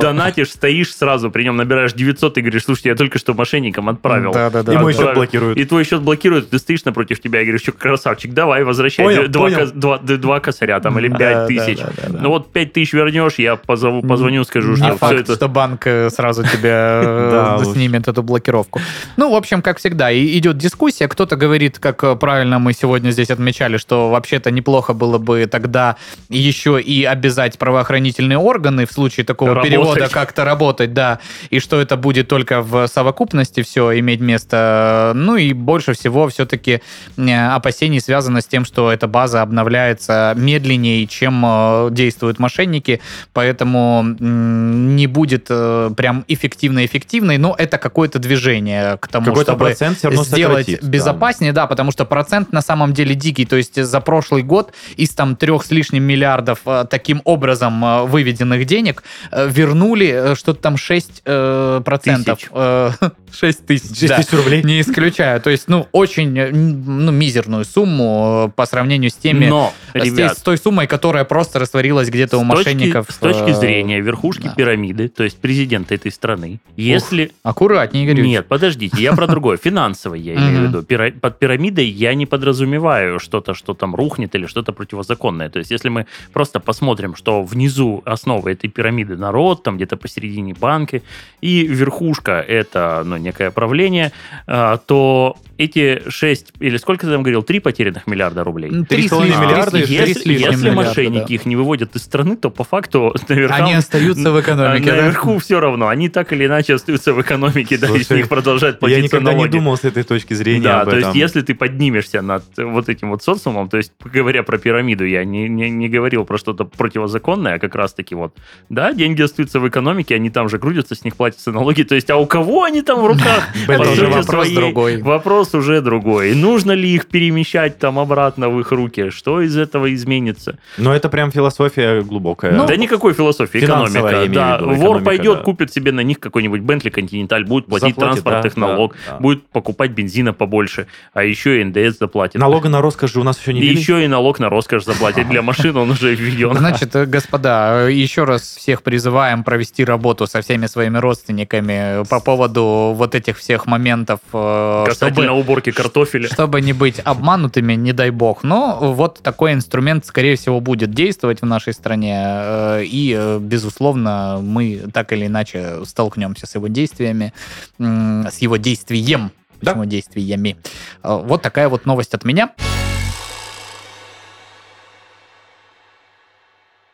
[0.00, 4.32] донатишь, стоишь сразу при нем набираешь 900 и говоришь, слушайте, я только что мошенникам отправил.
[4.32, 4.74] Да, да, да.
[4.74, 5.58] И мой счет блокируют.
[5.58, 9.28] И твой счет блокируют, ты стоишь напротив тебя и говоришь, что красавчик, давай, возвращай понял,
[9.28, 9.58] два, понял.
[9.58, 11.78] Ко- два, два косаря там или 5 да, тысяч.
[11.78, 15.20] Да, да, да, ну вот 5 тысяч вернешь, я позову, позвоню, скажу, что Не факт,
[15.20, 15.34] это...
[15.34, 18.80] что банк э, сразу тебя э, снимет эту блокировку.
[19.16, 21.08] Ну, в общем, как всегда, идет дискуссия.
[21.08, 25.96] Кто-то говорит, как э, правильно мы сегодня здесь отмечали, что вообще-то неплохо было бы тогда
[26.28, 31.18] еще и обязать правоохранительные органы в случае такого перевода как-то работать, да,
[31.50, 35.12] и что это будет только в совокупности все иметь место.
[35.14, 36.80] Ну и больше всего все-таки
[37.16, 43.00] э, опасений связано с тем, что эта база обновляется медленнее, чем э, действуют мошенники,
[43.32, 49.98] поэтому не будет э, прям эффективно-эффективной, но это какое-то движение к тому, Какой-то чтобы процент
[49.98, 51.62] все равно сделать безопаснее, да.
[51.62, 55.36] да, потому что процент на самом деле дикий, то есть за прошлый год из там
[55.36, 62.38] трех с лишним миллиардов таким образом выведенных денег вернули что-то там 6 6 э, процентов.
[62.38, 62.50] Тысяч.
[62.52, 62.90] Э,
[63.32, 63.98] 6 тысяч.
[63.98, 64.62] 6 тысяч рублей.
[64.62, 65.40] Не исключаю.
[65.40, 69.46] То есть, ну, очень э, ну, мизерную сумму э, по сравнению с теми...
[69.46, 73.06] Но, с, ребят, с той суммой, которая просто растворилась где-то у мошенников.
[73.10, 74.54] С точки зрения верхушки да.
[74.54, 77.26] пирамиды, то есть президента этой страны, если...
[77.26, 79.56] Ух, аккуратнее, Игорь Нет, подождите, я про другое.
[79.56, 81.12] Финансовое я имею в виду.
[81.20, 85.48] Под пирамидой я не подразумеваю что-то, что там рухнет или что-то противозаконное.
[85.50, 90.54] То есть, если мы просто посмотрим, что внизу основа этой пирамиды народ, там где-то посередине
[90.60, 91.02] банки,
[91.40, 94.12] и верхушка это ну, некое правление,
[94.46, 98.70] а, то эти 6, или сколько ты там говорил, 3 потерянных миллиарда рублей?
[98.70, 99.78] 3 с лишним миллиарда.
[99.78, 101.34] Если, если мошенники да.
[101.34, 103.62] их не выводят из страны, то по факту наверху...
[103.62, 105.38] Они остаются в экономике, Наверху да?
[105.38, 105.88] все равно.
[105.88, 109.04] Они так или иначе остаются в экономике, Слушай, да, и с них продолжают платиться Я
[109.04, 109.48] никогда налоги.
[109.48, 113.10] не думал с этой точки зрения Да, то есть если ты поднимешься над вот этим
[113.10, 117.56] вот социумом, то есть говоря про пирамиду, я не, не, не говорил про что-то противозаконное,
[117.56, 118.34] а как раз-таки вот,
[118.70, 122.08] да, деньги остаются в экономике, они там же крутятся, с них платятся налоги, то есть
[122.08, 123.48] а у кого они там в руках?
[123.68, 125.02] Это уже вопрос другой.
[125.02, 126.34] Вопрос вопрос уже другой.
[126.34, 129.10] Нужно ли их перемещать там обратно в их руки?
[129.10, 130.58] Что из этого изменится?
[130.78, 132.52] Но это прям философия глубокая.
[132.52, 134.26] Ну, да никакой философии, экономика.
[134.28, 134.58] Да.
[134.58, 135.44] Виду, Вор пойдет, да.
[135.44, 139.18] купит себе на них какой-нибудь Бентли Континенталь, будет платить Заплатит, транспортных да, налог, да, да.
[139.18, 142.40] будет покупать бензина побольше, а еще и НДС заплатит.
[142.40, 143.78] Налога на роскошь же у нас еще не ввели?
[143.78, 145.28] Еще и налог на роскошь заплатить.
[145.28, 146.54] Для машин он уже введен.
[146.54, 153.14] Значит, господа, еще раз всех призываем провести работу со всеми своими родственниками по поводу вот
[153.14, 154.20] этих всех моментов.
[154.32, 156.28] Э, Касательно уборки картофеля.
[156.28, 158.44] Чтобы не быть обманутыми, не дай бог.
[158.44, 162.16] Но вот такой инструмент, скорее всего, будет действовать в нашей стране.
[162.16, 167.32] Э, и, э, безусловно, мы так или иначе столкнемся с его действиями,
[167.78, 169.72] с его действием, да?
[169.72, 170.56] его действиями.
[171.02, 172.50] Э, вот такая вот новость от меня.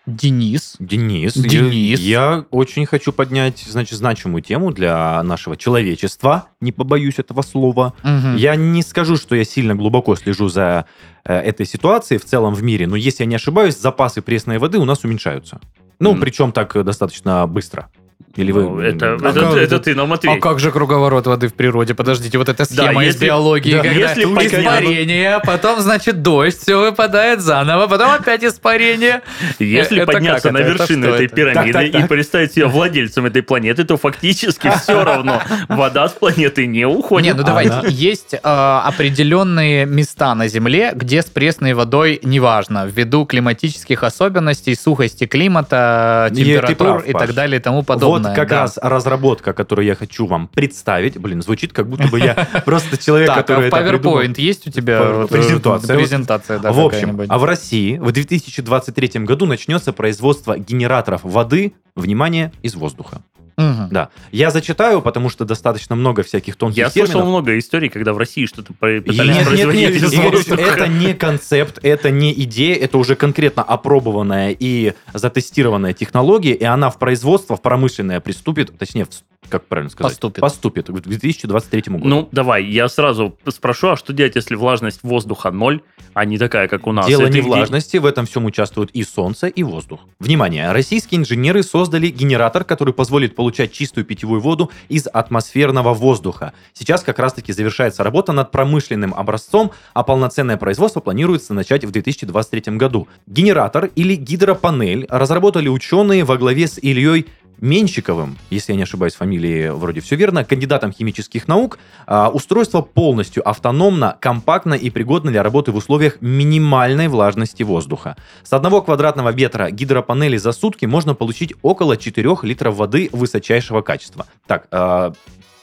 [0.07, 0.77] Денис.
[0.79, 1.99] Денис, Денис.
[1.99, 7.95] Я, я очень хочу поднять, значит, значимую тему для нашего человечества, не побоюсь этого слова.
[8.05, 8.37] Мгм.
[8.37, 10.87] Я не скажу, что я сильно глубоко слежу за
[11.25, 14.79] э, этой ситуацией в целом в мире, но если я не ошибаюсь, запасы пресной воды
[14.79, 15.61] у нас уменьшаются.
[15.99, 17.89] Ну, причем так э, достаточно быстро.
[18.37, 18.63] Или вы...
[18.63, 19.79] Ну, это, А это, как это это?
[19.81, 20.41] ты нам А ответь.
[20.41, 21.95] как же круговорот воды в природе?
[21.95, 26.79] Подождите, вот эта схема из если- биологии, да, когда если испарение, потом, значит, дождь, все
[26.79, 29.23] выпадает заново, потом опять испарение.
[29.59, 30.69] Если Это подняться на это?
[30.73, 31.35] Это вершину что этой это?
[31.35, 32.05] пирамиды Так, так, так.
[32.05, 36.87] и представить себя владельцем этой планеты, то фактически все равно вода с планеты не Не,
[36.87, 37.37] уходит.
[37.37, 44.03] ну давайте, есть э, определенные места на Земле, где с пресной водой неважно, ввиду климатических
[44.03, 48.26] особенностей, сухости климата, Не, температур прав, и так далее и тому подобное.
[48.26, 48.63] Вот как да.
[48.63, 51.19] раз разработка, которую я хочу вам представить.
[51.19, 52.35] Блин, звучит, как будто бы я
[52.65, 53.77] просто человек, а который это.
[53.77, 55.97] PowerPoint есть у тебя вот, э, Презентация.
[55.97, 62.53] презентация, да, в общем, а в России в 2023 году начнется производство генераторов воды, внимание,
[62.63, 63.23] из воздуха.
[63.57, 63.89] Мгм.
[63.91, 64.11] Да.
[64.33, 67.13] Я зачитаю, потому что достаточно много всяких тонких Я терминов.
[67.13, 70.61] слышал много историй, когда в России что-то пытались Нет, нет, производить нет, Игорь, воздуха.
[70.63, 76.91] это не концепт, это не идея, это уже конкретно опробованная и затестированная технология, и она
[76.91, 79.09] в производство, в промышленное приступит, точнее, в
[79.49, 80.13] как правильно сказать?
[80.13, 80.41] Поступит.
[80.41, 82.05] Поступит к 2023 году.
[82.09, 85.81] Ну, давай, я сразу спрошу, а что делать, если влажность воздуха ноль,
[86.15, 87.07] а не такая, как у нас?
[87.07, 90.01] Дело Это не где- влажности, в этом всем участвуют и солнце, и воздух.
[90.19, 96.53] Внимание, российские инженеры создали генератор, который позволит получать чистую питьевую воду из атмосферного воздуха.
[96.73, 102.77] Сейчас как раз-таки завершается работа над промышленным образцом, а полноценное производство планируется начать в 2023
[102.77, 103.09] году.
[103.27, 107.27] Генератор или гидропанель разработали ученые во главе с Ильей
[107.61, 111.79] Менщиковым, если я не ошибаюсь, фамилии вроде все верно, кандидатом химических наук.
[112.07, 118.17] А, устройство полностью автономно, компактно и пригодно для работы в условиях минимальной влажности воздуха.
[118.43, 124.27] С одного квадратного метра гидропанели за сутки можно получить около 4 литров воды высочайшего качества.
[124.47, 125.13] Так, а,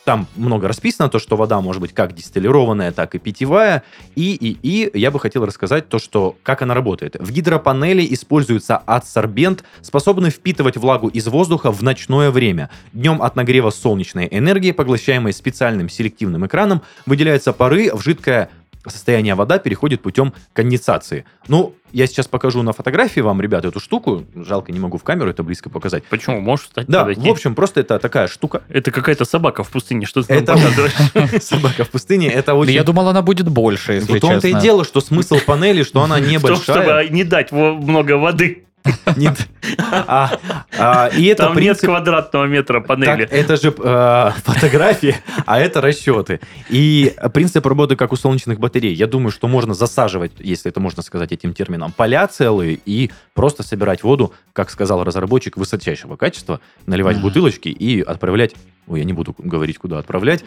[0.04, 3.84] там много расписано, то, что вода может быть как дистиллированная, так и питьевая.
[4.16, 7.16] И, и, и я бы хотел рассказать то, что как она работает.
[7.20, 12.70] В гидропанели используется адсорбент, способный впитывать влагу из воздуха в ночное время.
[12.92, 18.50] Днем от нагрева солнечной энергии, поглощаемой специальным селективным экраном, выделяются пары, в жидкое
[18.89, 21.26] состояние вода переходит путем конденсации.
[21.48, 24.26] Ну, я сейчас покажу на фотографии вам, ребята, эту штуку.
[24.36, 26.04] Жалко, не могу в камеру это близко показать.
[26.06, 26.39] Почему?
[26.41, 27.22] Можешь встать, Да, подойти?
[27.22, 28.63] в общем, просто это такая штука.
[28.69, 31.43] Это какая-то собака в пустыне, что ты Это показываешь?
[31.43, 32.30] собака в пустыне.
[32.30, 35.84] Это очень Я думал, она будет больше, если В том-то и дело, что смысл панели,
[35.84, 36.62] что она небольшая.
[36.62, 38.65] чтобы не дать много воды.
[39.15, 39.48] Нет.
[39.89, 40.32] А,
[40.78, 41.86] а, И это Там нет принцип...
[41.86, 43.24] квадратного метра Так, панели.
[43.26, 45.15] это же э, фотографии,
[45.46, 46.41] а это расчеты.
[46.69, 48.93] И принцип работы как у солнечных батарей.
[48.93, 53.63] Я думаю, что можно засаживать, если это можно сказать этим термином, поля целые и просто
[53.63, 58.54] собирать воду, как сказал разработчик, высочайшего качества, наливать бутылочки и отправлять...
[58.88, 60.43] Ой, я не буду говорить, куда отправлять.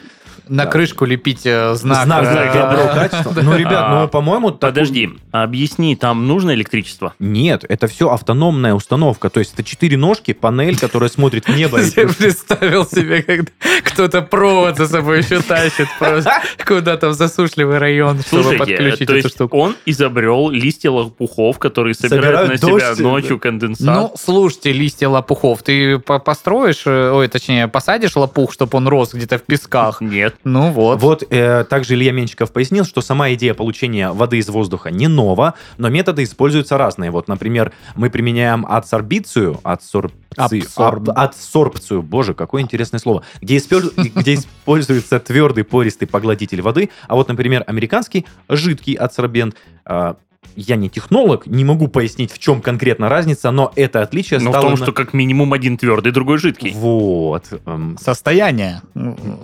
[0.48, 0.70] На Да.
[0.70, 2.04] крышку лепить э, знак.
[2.04, 3.40] Знак э, доброго качества.
[3.42, 4.50] Ну, ребят, ну, А, по-моему...
[4.50, 7.14] такой- Подожди, объясни, там нужно электричество?
[7.18, 9.30] Нет, это все автономная установка.
[9.30, 11.80] То есть это четыре ножки, панель, которая смотрит в небо.
[11.80, 13.50] и Я представил себе, когда
[13.84, 16.30] кто-то провод за собой еще тащит просто
[16.66, 19.58] куда-то в засушливый район, чтобы Слушайте, подключить то эту есть штуку.
[19.58, 23.86] он изобрел листья лопухов, которые собирают на себя ночью конденсат.
[23.86, 29.14] Ну, слушайте, листья лопухов, ты по- построишь, э, ой, точнее, посадишь лопух, чтобы он рос
[29.14, 30.00] где-то в песках.
[30.00, 30.36] Нет.
[30.44, 31.00] Ну вот.
[31.00, 35.54] Вот э, также Илья Менчиков пояснил, что сама идея получения воды из воздуха не нова,
[35.78, 37.10] но методы используются разные.
[37.10, 43.92] Вот, например, мы применяем адсорбицию, адсорбцию, Абсорб- ад- адсорбцию, боже, какое интересное слово, где, испер-
[44.20, 49.56] где используется твердый пористый поглотитель воды, а вот, например, американский жидкий адсорбент.
[49.84, 50.16] а,
[50.56, 54.52] я не технолог, не могу пояснить, в чем конкретно разница, но это отличие Но в
[54.52, 54.62] стало...
[54.70, 56.72] том, на- что как минимум один твердый, другой жидкий.
[56.74, 57.44] Вот.
[57.66, 58.80] эм, Состояние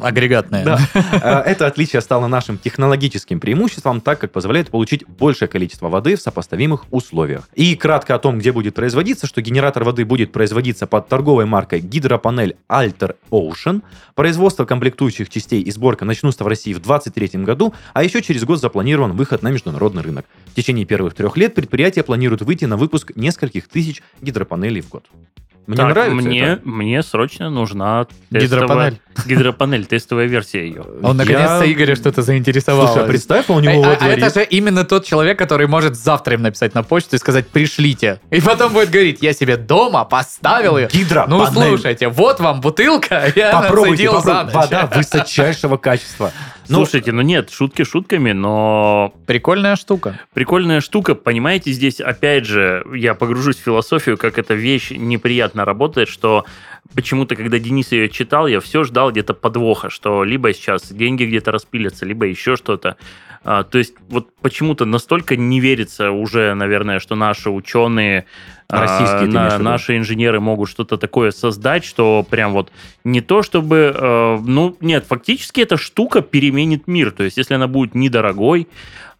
[0.02, 0.64] агрегатное.
[0.64, 0.78] Да.
[1.22, 6.20] Э, Это отличие стало нашим технологическим преимуществом, так как позволяет получить большее количество воды в
[6.22, 7.48] сопоставимых условиях.
[7.54, 11.80] И кратко о том, где будет производиться, что генератор воды будет производиться под торговой маркой
[11.80, 13.82] гидропанель Alter Ocean.
[14.14, 18.60] Производство комплектующих частей и сборка начнутся в России в 2023 году, а еще через год
[18.60, 20.26] запланирован выход на международный рынок.
[20.46, 25.04] В течение первых трех лет предприятие планирует выйти на выпуск нескольких тысяч гидропанелей в год.
[25.66, 26.68] Мне Так, нравится мне, это.
[26.68, 28.98] мне срочно нужна Гидропанель.
[29.14, 30.84] тестовая- гидропанель, тестовая версия ее.
[31.02, 32.88] Он наконец-то Игоря что-то заинтересовало.
[32.88, 35.94] Слушай, а представь, у него а- во а это же именно тот человек, который может
[35.94, 38.20] завтра им написать на почту и сказать «пришлите».
[38.30, 40.88] И потом будет говорить «я себе дома поставил ее».
[40.92, 41.38] Гидропанель.
[41.38, 44.58] Ну, слушайте, вот вам бутылка, я Попробуйте, попробуйте.
[44.58, 46.32] Вода высочайшего качества.
[46.68, 50.20] Ну, Слушайте, ну нет, шутки шутками, но Прикольная штука.
[50.32, 51.14] прикольная штука.
[51.14, 56.44] Понимаете, здесь опять же я погружусь в философию, как эта вещь неприятно работает, что
[56.94, 61.50] почему-то, когда Денис ее читал, я все ждал где-то подвоха, что либо сейчас деньги где-то
[61.52, 62.96] распилятся, либо еще что-то.
[63.44, 68.26] А, то есть вот почему-то настолько не верится уже, наверное, что наши ученые,
[68.80, 72.70] Российские, ты на- наши инженеры могут что-то такое создать, что прям вот
[73.04, 77.10] не то чтобы, э, ну нет, фактически эта штука переменит мир.
[77.10, 78.68] То есть если она будет недорогой,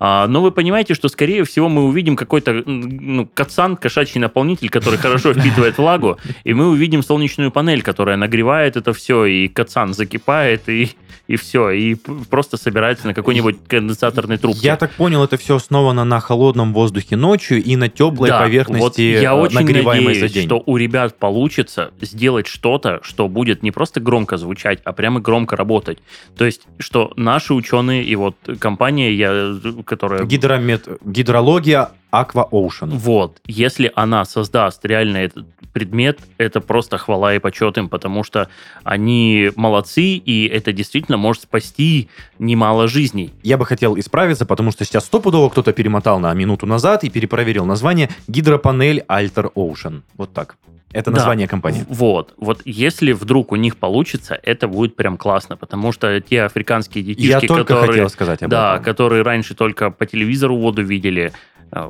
[0.05, 4.99] а, но вы понимаете, что, скорее всего, мы увидим какой-то ну, кацан, кошачий наполнитель, который
[4.99, 10.69] хорошо впитывает влагу, и мы увидим солнечную панель, которая нагревает это все, и кацан закипает,
[10.69, 10.91] и,
[11.29, 14.67] и все, и просто собирается на какой-нибудь конденсаторной трубке.
[14.67, 18.83] Я так понял, это все основано на холодном воздухе ночью и на теплой Да, поверхности,
[18.83, 20.47] вот я э, очень нагреваемой надеюсь, за день.
[20.47, 25.57] что у ребят получится сделать что-то, что будет не просто громко звучать, а прямо громко
[25.57, 25.99] работать.
[26.37, 30.25] То есть, что наши ученые и вот компания, я, которая...
[30.25, 30.89] Гидромет...
[31.05, 32.89] Гидрология Aqua Ocean.
[32.91, 38.49] Вот, если она создаст реально этот предмет, это просто хвала и почет им, потому что
[38.85, 43.33] они молодцы, и это действительно может спасти немало жизней.
[43.43, 47.65] Я бы хотел исправиться, потому что сейчас стопудово кто-то перемотал на минуту назад и перепроверил
[47.65, 50.03] название гидропанель Alter Ocean.
[50.19, 50.57] Вот так.
[50.93, 51.17] Это Да.
[51.17, 51.87] название компании.
[51.89, 56.43] В- Вот, вот если вдруг у них получится, это будет прям классно, потому что те
[56.43, 58.85] африканские детишки, Я только которые, хотел сказать об да, этом.
[58.85, 61.33] которые раньше только по телевизору воду видели,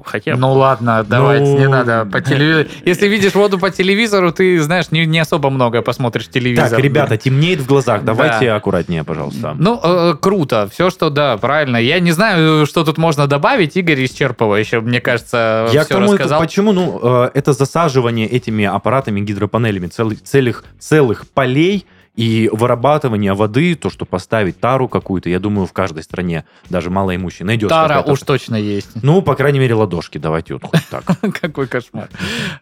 [0.05, 2.69] хотя Ну ладно, давайте, Ну, не надо по телевизору.
[2.85, 6.71] Если видишь воду по телевизору, ты, знаешь, не, не особо много посмотришь телевизор.
[6.71, 8.05] Так, ребята, темнеет в глазах.
[8.05, 8.57] Давайте Да.
[8.57, 9.55] аккуратнее, пожалуйста.
[9.59, 10.69] Ну, э, круто.
[10.73, 11.77] Все, что да, правильно.
[11.77, 13.77] Я не знаю, что тут можно добавить.
[13.77, 16.41] Игорь исчерпывающе, мне кажется, Я к все тому, это рассказал.
[16.41, 23.75] почему, ну, э, это засаживание этими аппаратами, гидропанелями целых, целых, целых полей и вырабатывание воды,
[23.75, 27.75] то, что поставить тару какую-то, я думаю, в каждой стране, даже малоимущей, найдется.
[27.75, 28.91] Тара уж точно есть.
[29.03, 31.05] Ну, по крайней мере, ладошки, давайте вот хоть так.
[31.41, 32.11] Какой кошмар.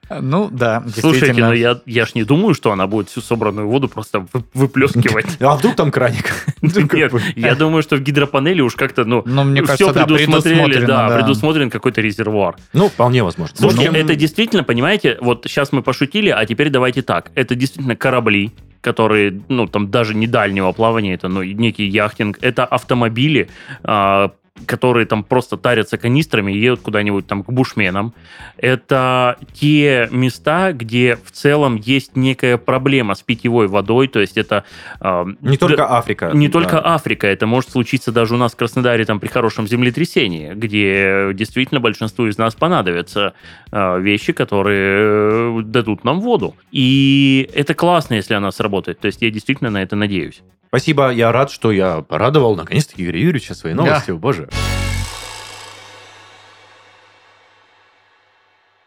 [0.09, 1.49] Ну, да, Слушайте, действительно.
[1.49, 5.27] ну я, я ж не думаю, что она будет всю собранную воду просто вы- выплескивать.
[5.41, 6.47] А вдруг там краник?
[6.63, 11.17] Нет, я думаю, что в гидропанели уж как-то, ну, Ну, мне все предусмотрели, предусмотрено, да,
[11.17, 12.57] предусмотрен какой-то резервуар.
[12.73, 13.57] Ну, вполне возможно.
[13.57, 17.33] Слушайте, это действительно, понимаете, вот сейчас мы пошутили, а теперь давайте так.
[17.35, 22.39] Это действительно корабли, которые, ну, там даже не дальнего плавания, это, ну, некий яхтинг.
[22.41, 23.49] Это автомобили,
[23.83, 24.33] а,
[24.67, 28.15] которые там просто тарятся канистрами и едут куда-нибудь там к бушменам.
[28.57, 34.65] Это те места, где в целом есть некая проблема с питьевой водой, то есть это...
[35.01, 36.31] а, Не только Африка.
[36.35, 36.53] не да.
[36.53, 41.31] только Африка, это может случиться даже у нас в Краснодаре там при хорошем землетрясении, где
[41.35, 43.35] действительно большинству из нас понадобятся
[43.73, 46.57] э, вещи, которые э, дадут нам воду.
[46.71, 49.01] И это классно, если она сработает.
[49.01, 50.43] То есть я действительно на это надеюсь.
[50.69, 53.83] Спасибо, я рад, что я порадовал наконец-таки Юрия Юрьевича своей Да.
[53.85, 54.19] новостью.
[54.51, 55.00] Боже.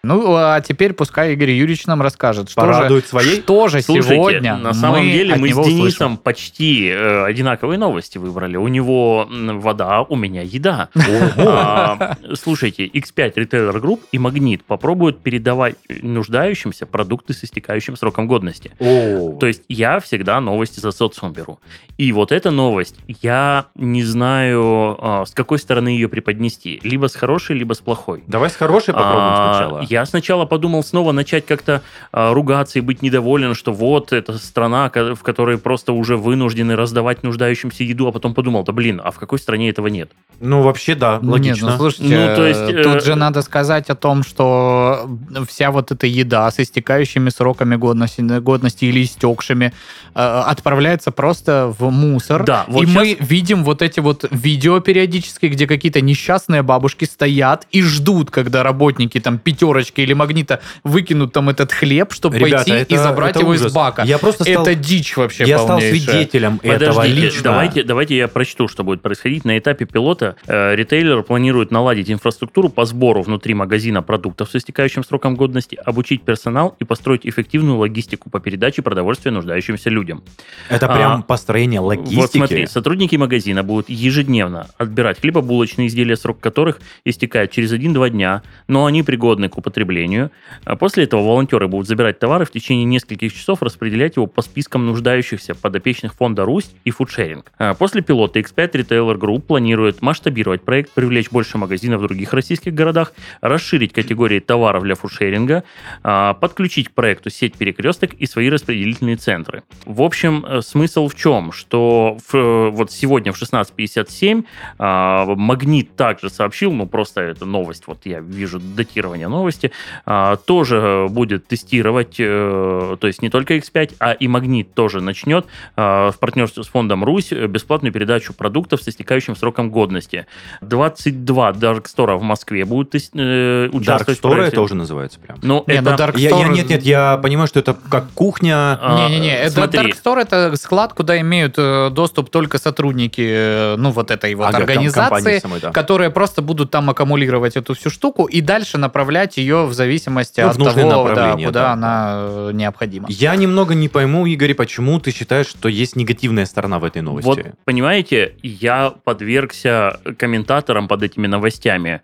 [0.06, 3.40] Ну, а теперь пускай Игорь Юрьевич нам расскажет, что Порадует же, своей?
[3.40, 6.18] что же Слушайте, сегодня на самом мы деле мы с Денисом услышим.
[6.18, 8.58] почти э, одинаковые новости выбрали.
[8.58, 10.90] У него вода, у меня еда.
[11.38, 18.74] А, Слушайте, X5 Retailer Group и Магнит попробуют передавать нуждающимся продукты с истекающим сроком годности.
[18.80, 19.38] О.
[19.40, 21.60] То есть я всегда новости за социум беру.
[21.98, 26.82] И вот эта новость, я не знаю, а, с какой стороны ее преподнести.
[26.84, 28.26] Либо с хорошей, либо с плохой.
[28.28, 29.93] Давай с хорошей попробуем А, сначала.
[29.94, 34.90] Я сначала подумал снова начать как-то а, ругаться и быть недоволен, что вот это страна,
[34.90, 39.18] в которой просто уже вынуждены раздавать нуждающимся еду, а потом подумал, да блин, а в
[39.20, 40.12] какой стране этого нет?
[40.40, 41.66] Ну, вообще, да, логично.
[41.66, 45.08] Нет, ну, слушайте, Ну, то есть, э, э, тут же надо сказать о том, что
[45.48, 49.74] вся вот эта еда с истекающими сроками годности, годности или истекшими
[50.16, 52.44] э, отправляется просто в мусор.
[52.46, 57.06] Да, вот и щас- мы видим вот эти вот видео периодически, где какие-то несчастные бабушки
[57.06, 62.56] стоят и ждут, когда работники там пятерочки или магнита выкинут там этот хлеб, чтобы Ребята,
[62.66, 63.68] пойти это- и забрать это его ужас.
[63.68, 64.04] из бака.
[64.04, 66.00] Я просто стал, Это дичь вообще я стал полнейшая.
[66.00, 67.44] свидетелем этого Подождите, лично.
[67.44, 69.46] Давайте, давайте я прочту, что будет происходить.
[69.46, 75.04] На этапе пилота э, ритейлер планирует наладить инфраструктуру по сбору внутри магазина продуктов с истекающим
[75.04, 80.24] сроком годности, обучить персонал и построить эффективную логистику по передаче продовольствия нуждающимся людям.
[80.70, 82.16] Это А, прям построение логистики.
[82.16, 88.44] Вот смотри, сотрудники магазина будут ежедневно отбирать хлебобулочные изделия, срок которых истекает через 1-2 дня,
[88.68, 90.32] но они пригодны к потреблению.
[90.66, 94.86] А После этого волонтеры будут забирать товары в течение нескольких часов, распределять его по спискам
[94.86, 97.52] нуждающихся подопечных фонда «Русь» и фудшеринг.
[97.58, 102.76] А После пилота X5 Retailer Group планирует масштабировать проект, привлечь больше магазинов в других российских
[102.76, 105.64] городах, расширить категории товаров для фудшеринга,
[106.04, 109.64] а, подключить к проекту сеть перекресток и свои распределительные центры.
[109.86, 111.52] В общем, э, смысл в чем?
[111.52, 114.46] Что в, э, вот сегодня в 16.57
[114.78, 119.63] а, Магнит также сообщил, ну просто это новость, вот я вижу датирование новости,
[120.06, 125.46] а, тоже будет тестировать, э, то есть не только X5, а и Магнит тоже начнет
[125.76, 130.26] а, в партнерстве с фондом Русь бесплатную передачу продуктов с истекающим сроком годности.
[130.62, 135.20] 22 Dark Store в Москве будут тес- э, Dark участвовать в Store это уже называется
[135.20, 135.38] прям.
[135.42, 135.92] Ну, Не, это...
[135.92, 138.78] ну, Dark Я, я- Store- нет, нет, я понимаю, что это как кухня.
[138.82, 139.80] А, Не-не-не, это смотри.
[139.92, 144.48] Dark Store это склад, куда имеют э, доступ только сотрудники, э, ну, вот этой вот
[144.48, 145.72] Ага, организации, самой, да.
[145.72, 150.48] которые просто будут там аккумулировать эту всю штуку и дальше направлять ее в зависимости Ну,
[150.48, 151.72] в от того, да, куда да.
[151.72, 153.08] она э, необходима.
[153.10, 157.28] Я немного не пойму, Игорь, почему ты считаешь, что есть негативная сторона в этой новости?
[157.28, 162.02] Вот, понимаете, я подвергся комментаторам под этими новостями,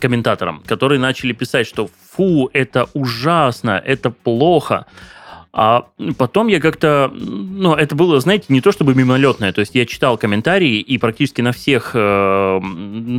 [0.00, 4.86] комментаторам, которые начали писать, что фу, это ужасно, это плохо.
[5.52, 5.86] А
[6.16, 10.16] потом я как-то, ну, это было, знаете, не то чтобы мимолетное, то есть я читал
[10.16, 12.60] комментарии, и практически на всех э,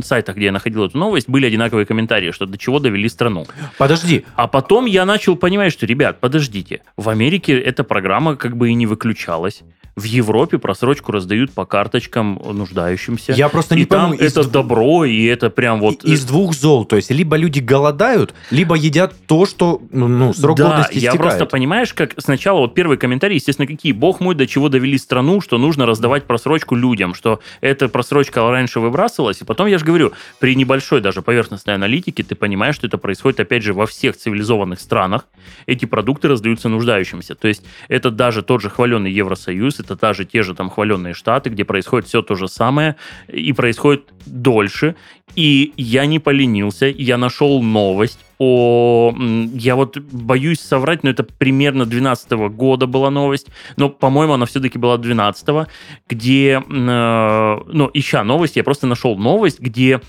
[0.02, 3.46] сайтах, где я находил эту новость, были одинаковые комментарии, что до чего довели страну.
[3.76, 8.70] Подожди, А потом я начал понимать, что, ребят, подождите, в Америке эта программа как бы
[8.70, 9.62] и не выключалась.
[9.94, 13.32] В Европе просрочку раздают по карточкам нуждающимся.
[13.34, 16.02] я просто и не там пойму, из, это добро, и это прям вот...
[16.02, 20.56] из двух зол, то есть либо люди голодают, либо едят то, что ну, ну, срок
[20.56, 21.20] да, годности я истекает.
[21.20, 23.92] просто, понимаешь, как сначала вот первый комментарий, естественно, какие?
[23.92, 28.80] Бог мой, до чего довели страну, что нужно раздавать просрочку людям, что эта просрочка раньше
[28.80, 32.98] выбрасывалась, и потом, я же говорю, при небольшой даже поверхностной аналитике ты понимаешь, что это
[32.98, 35.26] происходит, опять же, во всех цивилизованных странах,
[35.66, 37.34] эти продукты раздаются нуждающимся.
[37.34, 41.50] То есть это даже тот же хваленный Евросоюз, это даже те же там хваленные Штаты,
[41.50, 42.96] где происходит все то же самое,
[43.28, 44.94] и происходит дольше,
[45.34, 49.14] и я не поленился, я нашел новость о...
[49.54, 54.78] Я вот боюсь соврать, но это примерно 12 года была новость, но, по-моему, она все-таки
[54.78, 55.68] была 12
[56.08, 56.62] где...
[56.68, 60.00] э, Ну, ища новость, я просто нашел новость, где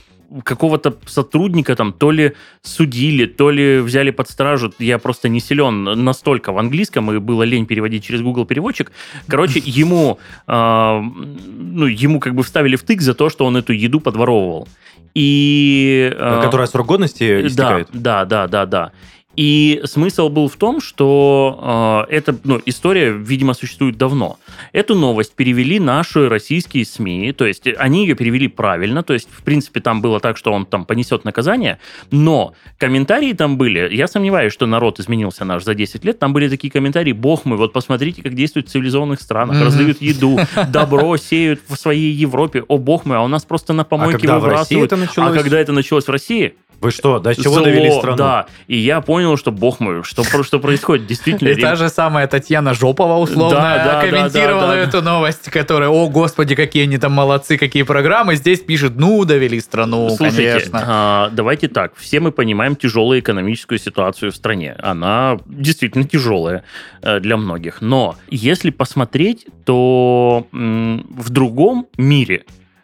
[0.44, 4.74] какого-то сотрудника там то ли судили, то ли взяли под стражу.
[4.80, 8.92] Я просто не силен настолько в английском, и было лень переводить через Google переводчик.
[9.28, 10.18] Короче, ему,
[10.48, 14.68] э, ну, ему как бы вставили в тык за то, что он эту еду подворовывал.
[15.14, 16.11] И...
[16.14, 17.89] э, Которая срок годности истекает.
[17.91, 18.91] да, да, да, да, да.
[19.36, 24.38] И смысл был в том, что э, эта ну, история, видимо, существует давно.
[24.74, 29.44] Эту новость перевели наши российские СМИ, то есть они ее перевели правильно, то есть, в
[29.44, 31.80] принципе, там было так, что он там понесет наказание,
[32.12, 36.48] но комментарии там были, я сомневаюсь, что народ изменился наш за 10 лет, там были
[36.48, 39.66] такие комментарии, бог мой, вот посмотрите, как действуют в цивилизованных странах, Мгм.
[39.66, 43.82] раздают еду, добро сеют в своей Европе, о бог мой, а у нас просто на
[43.82, 44.94] А помойке России выбрасывают.
[45.18, 48.18] А когда это началось в России, Вы что, до чего зло, довели страну?
[48.18, 51.48] Да, и я понял, что, бог мой, что, что происходит действительно.
[51.48, 56.10] И та же самая Татьяна Жопова условно Да, да, комментировала да, эту новость, которая, о
[56.10, 58.36] господи, какие они там молодцы, какие программы.
[58.36, 60.84] Здесь пишет, ну, довели страну, Слушайте, конечно.
[60.86, 61.96] а, давайте так.
[61.96, 64.76] Все мы понимаем тяжелую экономическую ситуацию в стране.
[64.80, 66.66] Она действительно тяжелая
[67.02, 67.80] э, для многих.
[67.80, 72.44] Но если посмотреть, то в другом мире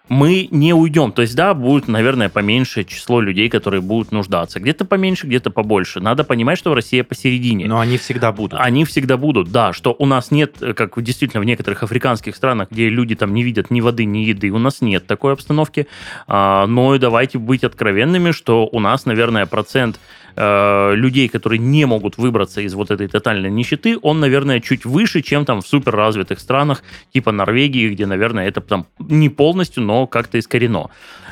[0.09, 1.11] мы не уйдем.
[1.11, 4.59] То есть, да, будет, наверное, поменьше число людей, которые будут нуждаться.
[4.59, 5.99] Где-то поменьше, где-то побольше.
[5.99, 7.67] Надо понимать, что Россия посередине.
[7.67, 8.59] Но они всегда будут.
[8.59, 12.69] Они всегда будут, да, что у нас нет, э, как действительно в некоторых африканских странах,
[12.71, 15.87] где люди там не видят ни воды, ни еды, у нас нет такой обстановки.
[16.27, 19.99] А, но и давайте быть откровенными, что у нас, наверное, процент
[20.39, 25.21] э, людей, которые не могут выбраться из вот этой тотальной нищеты, он, наверное, чуть выше,
[25.21, 26.83] чем там в суперразвитых странах,
[27.13, 30.89] типа Норвегии, где, наверное, это там не полностью, но как-то искорено.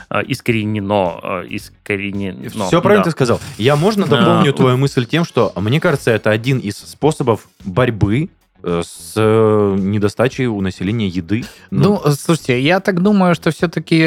[0.09, 2.67] Э, Искоренено, э, искоренено.
[2.67, 3.09] Все правильно да.
[3.09, 3.39] ты сказал.
[3.57, 8.29] Я можно дополню твою мысль тем, что мне кажется, это один из способов борьбы
[8.63, 11.45] с э, недостачей у населения еды.
[11.71, 14.01] Ну, слушайте, я так думаю, что все-таки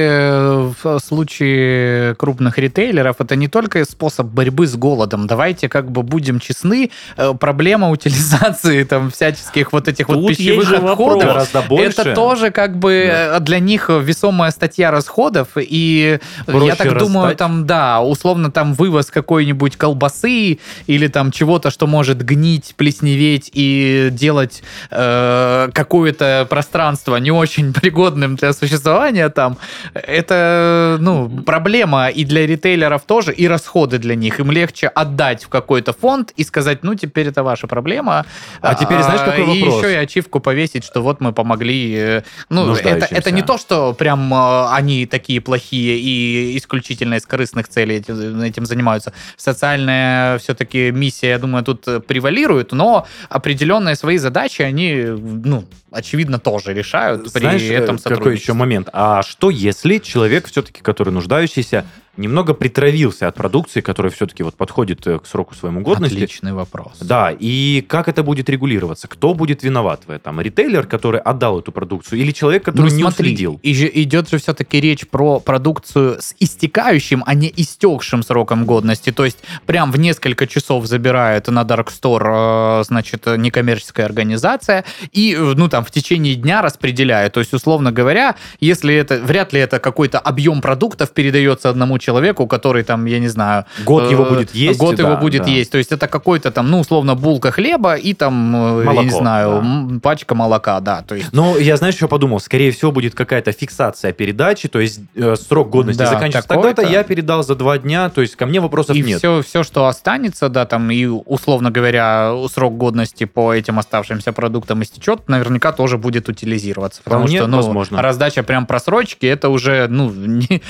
[0.82, 5.26] в случае крупных ритейлеров это не только способ борьбы с голодом.
[5.26, 10.40] Давайте как бы будем честны, э, проблема утилизации там всяких вот этих вот Тут есть
[10.40, 13.36] пищевых отходов, это тоже как бы Да.
[13.36, 17.38] э, для них весомая статья расходов, и я Проще так думаю, раздать.
[17.38, 24.08] там, да, условно там вывоз какой-нибудь колбасы или там чего-то, что может гнить, плесневеть и
[24.10, 29.58] делать сделать э, какое-то пространство не очень пригодным для существования там,
[29.94, 34.40] это, ну, проблема и для ритейлеров тоже, и расходы для них.
[34.40, 38.24] Им легче отдать в какой-то фонд и сказать, ну, теперь это ваша проблема.
[38.60, 39.84] А теперь знаешь, какой И вопрос?
[39.84, 41.94] еще и ачивку повесить, что вот мы помогли.
[41.96, 47.26] э, Ну, это, это не то, что прям э, они такие плохие и исключительно из
[47.26, 49.12] корыстных целей этим, этим занимаются.
[49.36, 54.29] Социальная все-таки миссия, я думаю, тут э, превалирует, но определенные свои задачи
[54.64, 58.88] они, ну, очевидно, тоже решают при Знаешь, э, этом какой еще момент?
[58.92, 61.84] А что если человек все-таки, который нуждающийся,
[62.16, 66.16] немного притравился от продукции, которая все-таки вот подходит э, к сроку своему годности?
[66.16, 66.98] Отличный вопрос.
[67.00, 69.08] Да, и как это будет регулироваться?
[69.08, 70.40] Кто будет виноват в этом?
[70.40, 73.60] Ритейлер, который отдал эту продукцию, или человек, который Ну, не смотри, уследил?
[73.62, 79.12] и же- идет же все-таки речь про продукцию с истекающим, а не истекшим сроком годности.
[79.12, 85.34] То есть прям в несколько часов забирает на Dark Store, э, значит, некоммерческая организация, и,
[85.38, 87.32] ну, там, в течение дня распределяет.
[87.32, 92.46] То есть, условно говоря, если это, вряд ли это какой-то объем продуктов передается одному человеку,
[92.46, 93.64] который там, я не знаю...
[93.84, 94.78] Год его э, будет есть?
[94.78, 95.50] Год да, его будет да.
[95.50, 95.70] есть.
[95.70, 99.18] То есть это какой-то там, ну, условно, булка хлеба и там, э, я не Молоко,
[99.18, 100.00] знаю, да.
[100.00, 101.02] пачка молока, да.
[101.02, 105.00] То есть Но я, знаешь, еще подумал, скорее всего, будет какая-то фиксация передачи, то есть
[105.14, 108.60] э, срок годности Да, заканчивается тогда-то, я передал за два дня, то есть ко мне
[108.60, 109.18] вопросов и нет.
[109.18, 114.82] все, все, что останется, да, там, и, условно говоря, срок годности по этим оставшимся продуктам
[114.82, 117.02] истечет, наверняка тоже будет утилизироваться.
[117.02, 118.02] Потому Вполне что, ну, возможно.
[118.02, 120.60] раздача прям просрочки, это уже, ну, не,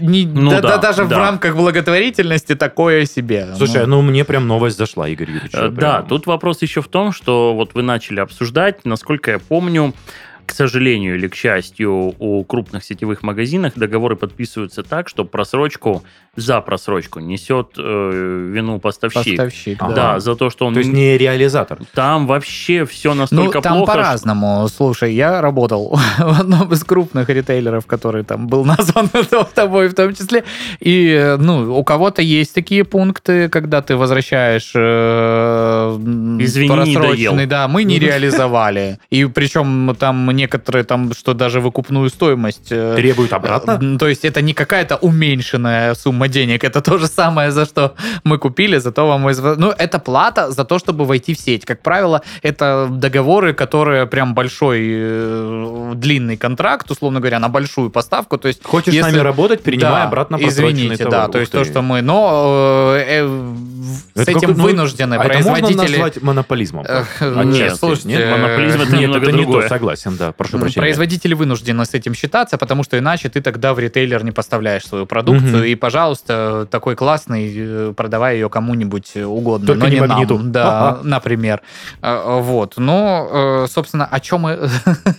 [0.00, 1.18] не- Ну да, да, да, даже в да.
[1.18, 3.48] рамках благотворительности такое себе.
[3.56, 5.52] Слушай, Ну, ну мне прям новость зашла, Игорь Юрьевич.
[5.54, 9.94] Э, Да, тут вопрос еще в том, что вот вы начали обсуждать, насколько я помню,
[10.46, 16.02] к сожалению или к счастью, у крупных сетевых магазинах договоры подписываются так, что просрочку
[16.36, 19.36] за просрочку несет э, вину поставщик.
[19.36, 19.88] поставщик, да.
[19.88, 20.74] Да, за то, что он...
[20.74, 21.78] То есть не реализатор.
[21.94, 24.68] Там вообще все Ну, настолько там плохо, что- по-разному.
[24.68, 29.08] Слушай, я работал в одном из крупных ритейлеров, который там был назван
[29.54, 30.44] тобой в том числе.
[30.78, 35.98] И, ну, у кого-то есть такие пункты, когда ты возвращаешь э,
[36.40, 37.48] Извини, не просроченный, доел.
[37.48, 38.98] да, мы не реализовали.
[39.10, 43.78] И причем там некоторые там, что даже выкупную стоимость э, Требуют обратно?
[43.82, 47.94] Э, То есть это не какая-то уменьшенная сумма денег, это то же самое, за что
[48.24, 49.22] мы купили, зато вам...
[49.58, 51.64] Ну, это плата за то, чтобы войти в сеть.
[51.64, 58.38] Как правило, это договоры, которые прям большой, э, длинный контракт, условно говоря, на большую поставку.
[58.38, 61.10] То есть Хочешь если- с нами работать, принимай Да, обратно Извините, товар.
[61.26, 61.58] да, то есть ты.
[61.58, 62.02] то, что мы...
[62.02, 63.54] Но э, э,
[64.14, 65.92] с Это этим как- ну, вынуждены а это можно производители...
[65.96, 66.84] назвать монополизмом?
[66.88, 67.78] Эх, Отчасти.
[67.78, 69.62] слушайте, Нет, монополизм это Нет, немного это не другое.
[69.62, 70.82] то, согласен, да, прошу прощения.
[70.82, 75.06] Производители вынуждены с этим считаться, потому что иначе ты тогда в ритейлер не поставляешь свою
[75.06, 75.58] продукцию.
[75.58, 75.64] Мгм.
[75.64, 80.38] И, пожалуйста, такой клой, э, продавай ее кому-нибудь угодно, Только но не не, магниту.
[80.38, 80.52] нам.
[80.52, 81.00] Да, Ага.
[81.04, 81.60] например.
[82.02, 82.74] Э, Вот.
[82.76, 84.68] Но, э, собственно, о чем мы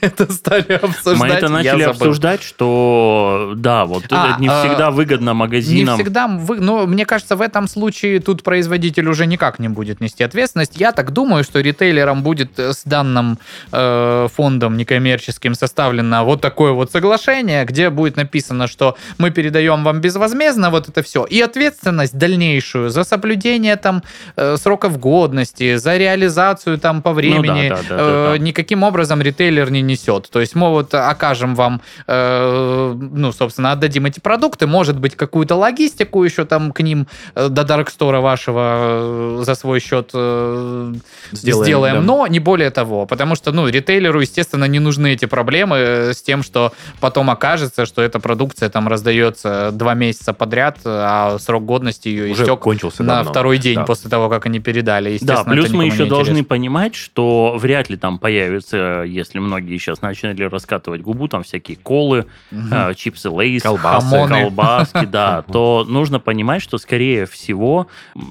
[0.01, 1.19] это стали обсуждать?
[1.19, 5.95] Мы это начали обсуждать, что да, вот А, это не а, всегда выгодно Не магазинам.
[5.95, 10.23] всегда, вы, но мне кажется, в этом случае тут производитель уже никак не будет нести
[10.23, 10.79] ответственность.
[10.79, 13.37] Я так думаю, что ритейлерам будет с данным
[13.71, 20.01] э, фондом некоммерческим составлено вот такое вот соглашение, где будет написано, что мы передаем вам
[20.01, 24.03] безвозмездно вот это все, и ответственность дальнейшую за соблюдение там
[24.35, 28.37] э, сроков годности, за реализацию там по времени Ну да, да, да, э, да, да.
[28.37, 30.29] никаким образом ритейлер не несет.
[30.29, 35.55] То есть мы вот окажем вам, э, ну, собственно, отдадим эти продукты, может быть, какую-то
[35.55, 40.93] логистику еще там к ним э, до Store вашего э, за свой счет э,
[41.31, 42.01] Сделаем, сделаем, да.
[42.01, 46.21] но не более того, потому что, ну, ритейлеру, естественно, не нужны эти проблемы э, с
[46.21, 52.07] тем, что потом окажется, что эта продукция там раздается два месяца подряд, а срок годности
[52.09, 53.31] ее Уже истек кончился на давно.
[53.31, 53.85] второй день Да.
[53.85, 55.17] после того, как они передали.
[55.21, 56.43] Да, плюс мы еще должны интересно.
[56.49, 62.25] понимать, что вряд ли там появится, если многие сейчас начали раскатывать губу, там всякие колы,
[62.51, 62.73] Мгм.
[62.73, 64.07] э, чипсы лейс, Колбасы.
[64.09, 64.41] Хамоны.
[64.41, 67.87] колбаски, да, то нужно понимать, что, скорее всего,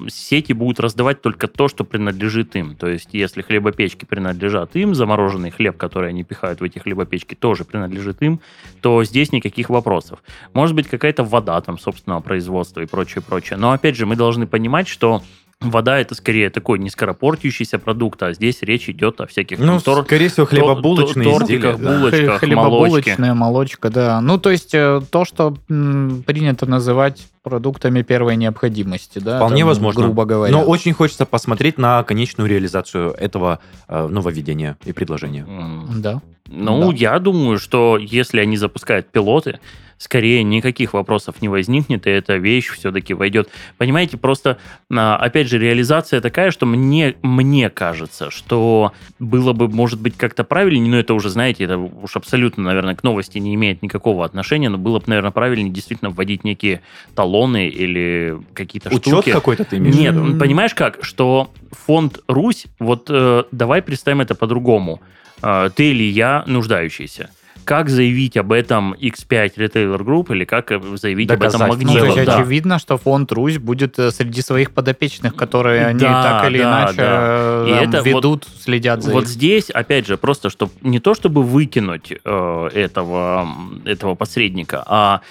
[0.09, 2.75] сети будут раздавать только то, что принадлежит им.
[2.75, 7.63] То есть, если хлебопечки принадлежат им, замороженный хлеб, который они пихают в эти хлебопечки, тоже
[7.63, 8.39] принадлежит им,
[8.81, 10.23] то здесь никаких вопросов.
[10.53, 13.57] Может быть, какая-то вода там собственного производства и прочее, прочее.
[13.57, 15.21] Но, опять же, мы должны понимать, что
[15.63, 20.03] Вода это скорее такой не скоропортящийся продукт, а здесь речь идет о всяких Ну, тор-
[20.05, 21.61] скорее всего, хлебобулочные тор- изделия.
[21.61, 21.97] тортиках, да.
[21.99, 23.11] булочках, Хле- молочке.
[23.11, 24.21] Хлебобулочная молочка, да.
[24.21, 29.37] Ну, то есть э, то, что м, принято называть продуктами первой необходимости, да?
[29.37, 30.03] Вполне там, возможно.
[30.03, 30.51] Грубо говоря.
[30.51, 35.45] Но очень хочется посмотреть на конечную реализацию этого э, нововведения и предложения.
[35.47, 36.21] М, Да.
[36.47, 36.97] Ну, Да.
[36.97, 39.59] я думаю, что если они запускают пилоты,
[39.97, 43.49] скорее никаких вопросов не возникнет, и эта вещь все-таки войдет.
[43.77, 44.57] Понимаете, просто,
[44.91, 50.43] а, опять же, реализация такая, что мне, мне кажется, что было бы, может быть, как-то
[50.43, 54.69] правильнее, но это уже, знаете, это уж абсолютно, наверное, к новости не имеет никакого отношения,
[54.69, 56.81] но было бы, наверное, правильнее действительно вводить некие
[57.13, 57.30] талоны
[57.67, 59.31] или какие-то Учет штуки.
[59.31, 59.95] какой-то ты имеешь?
[59.95, 61.51] Нет, понимаешь как, что
[61.85, 65.01] фонд Русь, вот э, давай представим это по-другому.
[65.41, 67.29] Э, ты или я нуждающийся.
[67.63, 71.67] Как заявить об этом X5 Retailer Group или как заявить об этом Доказать.
[71.67, 72.15] Ну, то Магнилов?
[72.17, 72.37] есть да.
[72.39, 76.63] очевидно, что фонд Русь будет э, среди своих подопечных, которые они Да, так или да,
[76.63, 77.19] иначе да.
[77.21, 79.29] э, И там это вот- ведут, следят за Вот их.
[79.29, 83.47] здесь, опять же, просто чтобы не то чтобы выкинуть э, этого,
[83.85, 85.21] этого посредника, а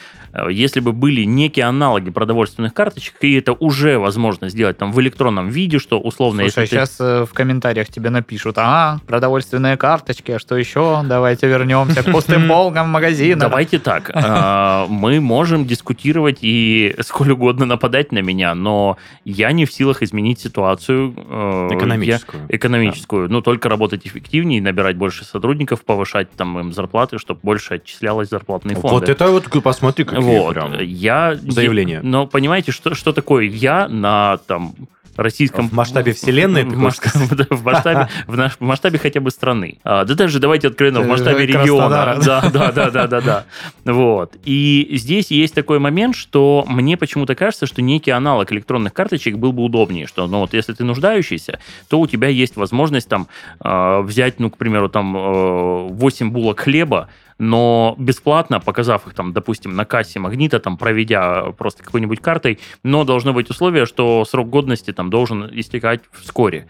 [0.51, 5.49] если бы были некие аналоги продовольственных карточек, и это уже возможно сделать там в электронном
[5.49, 10.33] виде, что условно, Слушай, если ты- сейчас э, в комментариях тебе напишут, а, продовольственные карточки,
[10.33, 11.03] а что еще?
[11.05, 13.41] Давайте вернемся к пустым полкам магазина.
[13.41, 14.11] Давайте так.
[14.15, 20.03] э, Мы можем дискутировать и сколь угодно нападать на меня, но я не в силах
[20.03, 22.43] изменить ситуацию э, я- Экономическую.
[22.49, 23.29] экономическую.
[23.31, 28.77] Ну, только работать эффективнее, набирать больше сотрудников, повышать там им зарплаты, чтобы больше отчислялось зарплатные
[28.77, 28.89] фонды.
[28.95, 30.55] Вот это вот посмотри, какие Вот.
[30.55, 30.79] прям.
[30.81, 31.37] Я...
[31.37, 32.01] заявления.
[32.03, 34.75] Но понимаете, что, что такое я на там
[35.21, 35.69] российском...
[35.69, 39.79] В масштабе вселенной, в, масштабе, в масштабе, в, наш- в масштабе хотя бы страны.
[39.85, 42.19] А, да даже давайте откровенно, в Э, масштабе региона.
[42.25, 43.45] Да, да, да, да, да, да.
[43.85, 44.37] Вот.
[44.45, 49.53] И здесь есть такой момент, что мне почему-то кажется, что некий аналог электронных карточек был
[49.53, 51.59] бы удобнее, что, ну вот, если ты нуждающийся,
[51.89, 53.29] то у тебя есть возможность там
[53.63, 57.09] э, взять, ну, к примеру, там э, 8 булок хлеба,
[57.41, 63.05] но бесплатно, показав их там, допустим, на кассе магнита, там, проведя просто какой-нибудь картой, но
[63.05, 66.69] должно быть условие, что срок годности там должен истекать вскоре.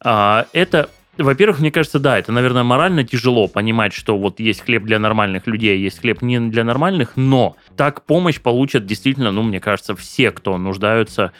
[0.00, 4.84] А, это во-первых, мне кажется, да, это, наверное, морально тяжело понимать, что вот есть хлеб
[4.84, 9.60] для нормальных людей, есть хлеб не для нормальных, но так помощь получат действительно, ну, мне
[9.60, 11.32] кажется, все, кто нуждаются,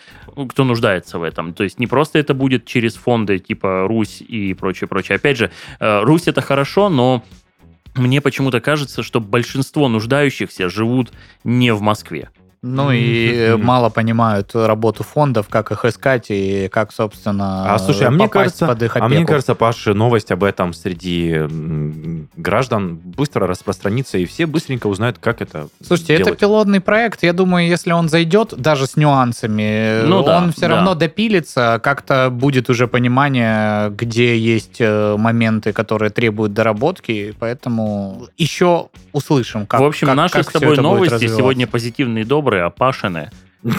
[0.50, 1.54] кто нуждается в этом.
[1.54, 5.16] То есть не просто это будет через фонды типа Русь и прочее, прочее.
[5.16, 7.22] Опять же, э, Русь это хорошо, но
[7.94, 11.12] мне почему-то кажется, что большинство нуждающихся живут
[11.44, 12.30] не в Москве.
[12.64, 18.06] Ну и э, мало понимают работу фондов, как их искать и как, собственно, А слушай,
[18.06, 19.32] а мне кажется, под их а мне опеку.
[19.32, 21.40] кажется, Паш, новость об этом среди
[22.36, 26.38] граждан быстро распространится, и все быстренько узнают, как это Слушайте, это делать.
[26.38, 27.24] пилотный проект.
[27.24, 30.76] Я думаю, если он зайдет, даже с нюансами, Ну да, он все да.
[30.76, 31.80] равно допилится.
[31.82, 37.34] Как-то будет уже понимание, где есть э, моменты, которые требуют доработки.
[37.40, 42.24] Поэтому еще услышим, как в общем, как- наши как с тобой это новости сегодня позитивные,
[42.24, 43.30] добрые, а Пашины,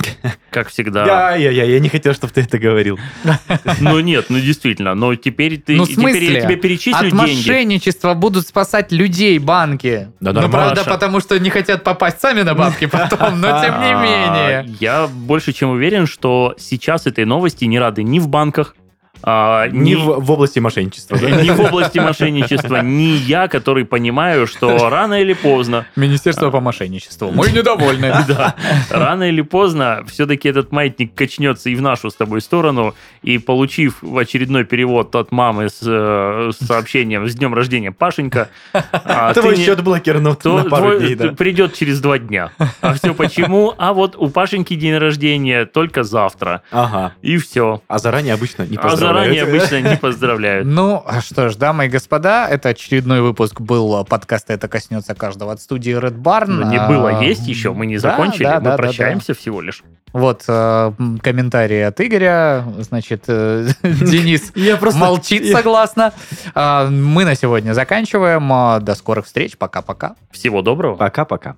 [0.49, 1.05] как всегда.
[1.05, 2.97] Я, я, я, я не хотел, чтобы ты это говорил.
[3.80, 7.15] Ну нет, ну действительно, но теперь ты, Ну, теперь я тебе перечислю От деньги.
[7.15, 10.09] мошенничества будут спасать людей банки.
[10.19, 10.89] Да ну, правда, Маша.
[10.89, 14.76] потому что не хотят попасть сами на бабки потом, но тем не менее.
[14.80, 18.76] Я больше чем уверен, что сейчас этой новости не рады ни в банках,
[19.24, 21.30] а, Не ни, в, в области мошенничества, да?
[21.30, 27.32] ни в области мошенничества, ни я, который понимаю, что рано или поздно, Министерство по мошенничеству.
[27.32, 28.13] Мы недовольны.
[28.28, 28.55] да,
[28.89, 34.03] рано или поздно все-таки этот маятник качнется и в нашу с тобой сторону, и получив
[34.03, 39.63] очередной перевод от мамы с, э, с сообщением «С днем рождения, Пашенька», а Твой не-
[39.65, 42.51] счет блокирован то на пару дней, придет через два дня.
[42.82, 43.74] А все почему?
[43.78, 46.61] А вот у Пашеньки день рождения только завтра.
[46.71, 47.13] Ага.
[47.21, 47.82] И все.
[47.88, 49.12] А заранее обычно не А поздравляют.
[49.14, 50.66] Заранее обычно не поздравляют.
[50.68, 55.51] Ну, а что ж, дамы и господа, это очередной выпуск был подкаста «Это коснется каждого»
[55.51, 56.45] от студии Red Barn.
[56.47, 59.84] Ну, Не А, было, есть еще, мы не закончили, да, мы да, прощаемся всего лишь.
[60.11, 60.91] Вот э,
[61.24, 62.64] комментарии от Игоря.
[62.80, 64.99] Значит, э, Денис Я просто...
[64.99, 66.14] молчит я- согласно.
[66.53, 68.51] А, Мы на сегодня заканчиваем.
[68.53, 69.57] А, До скорых встреч.
[69.57, 70.16] Пока-пока.
[70.32, 70.95] Всего доброго.
[70.97, 71.55] Пока-пока.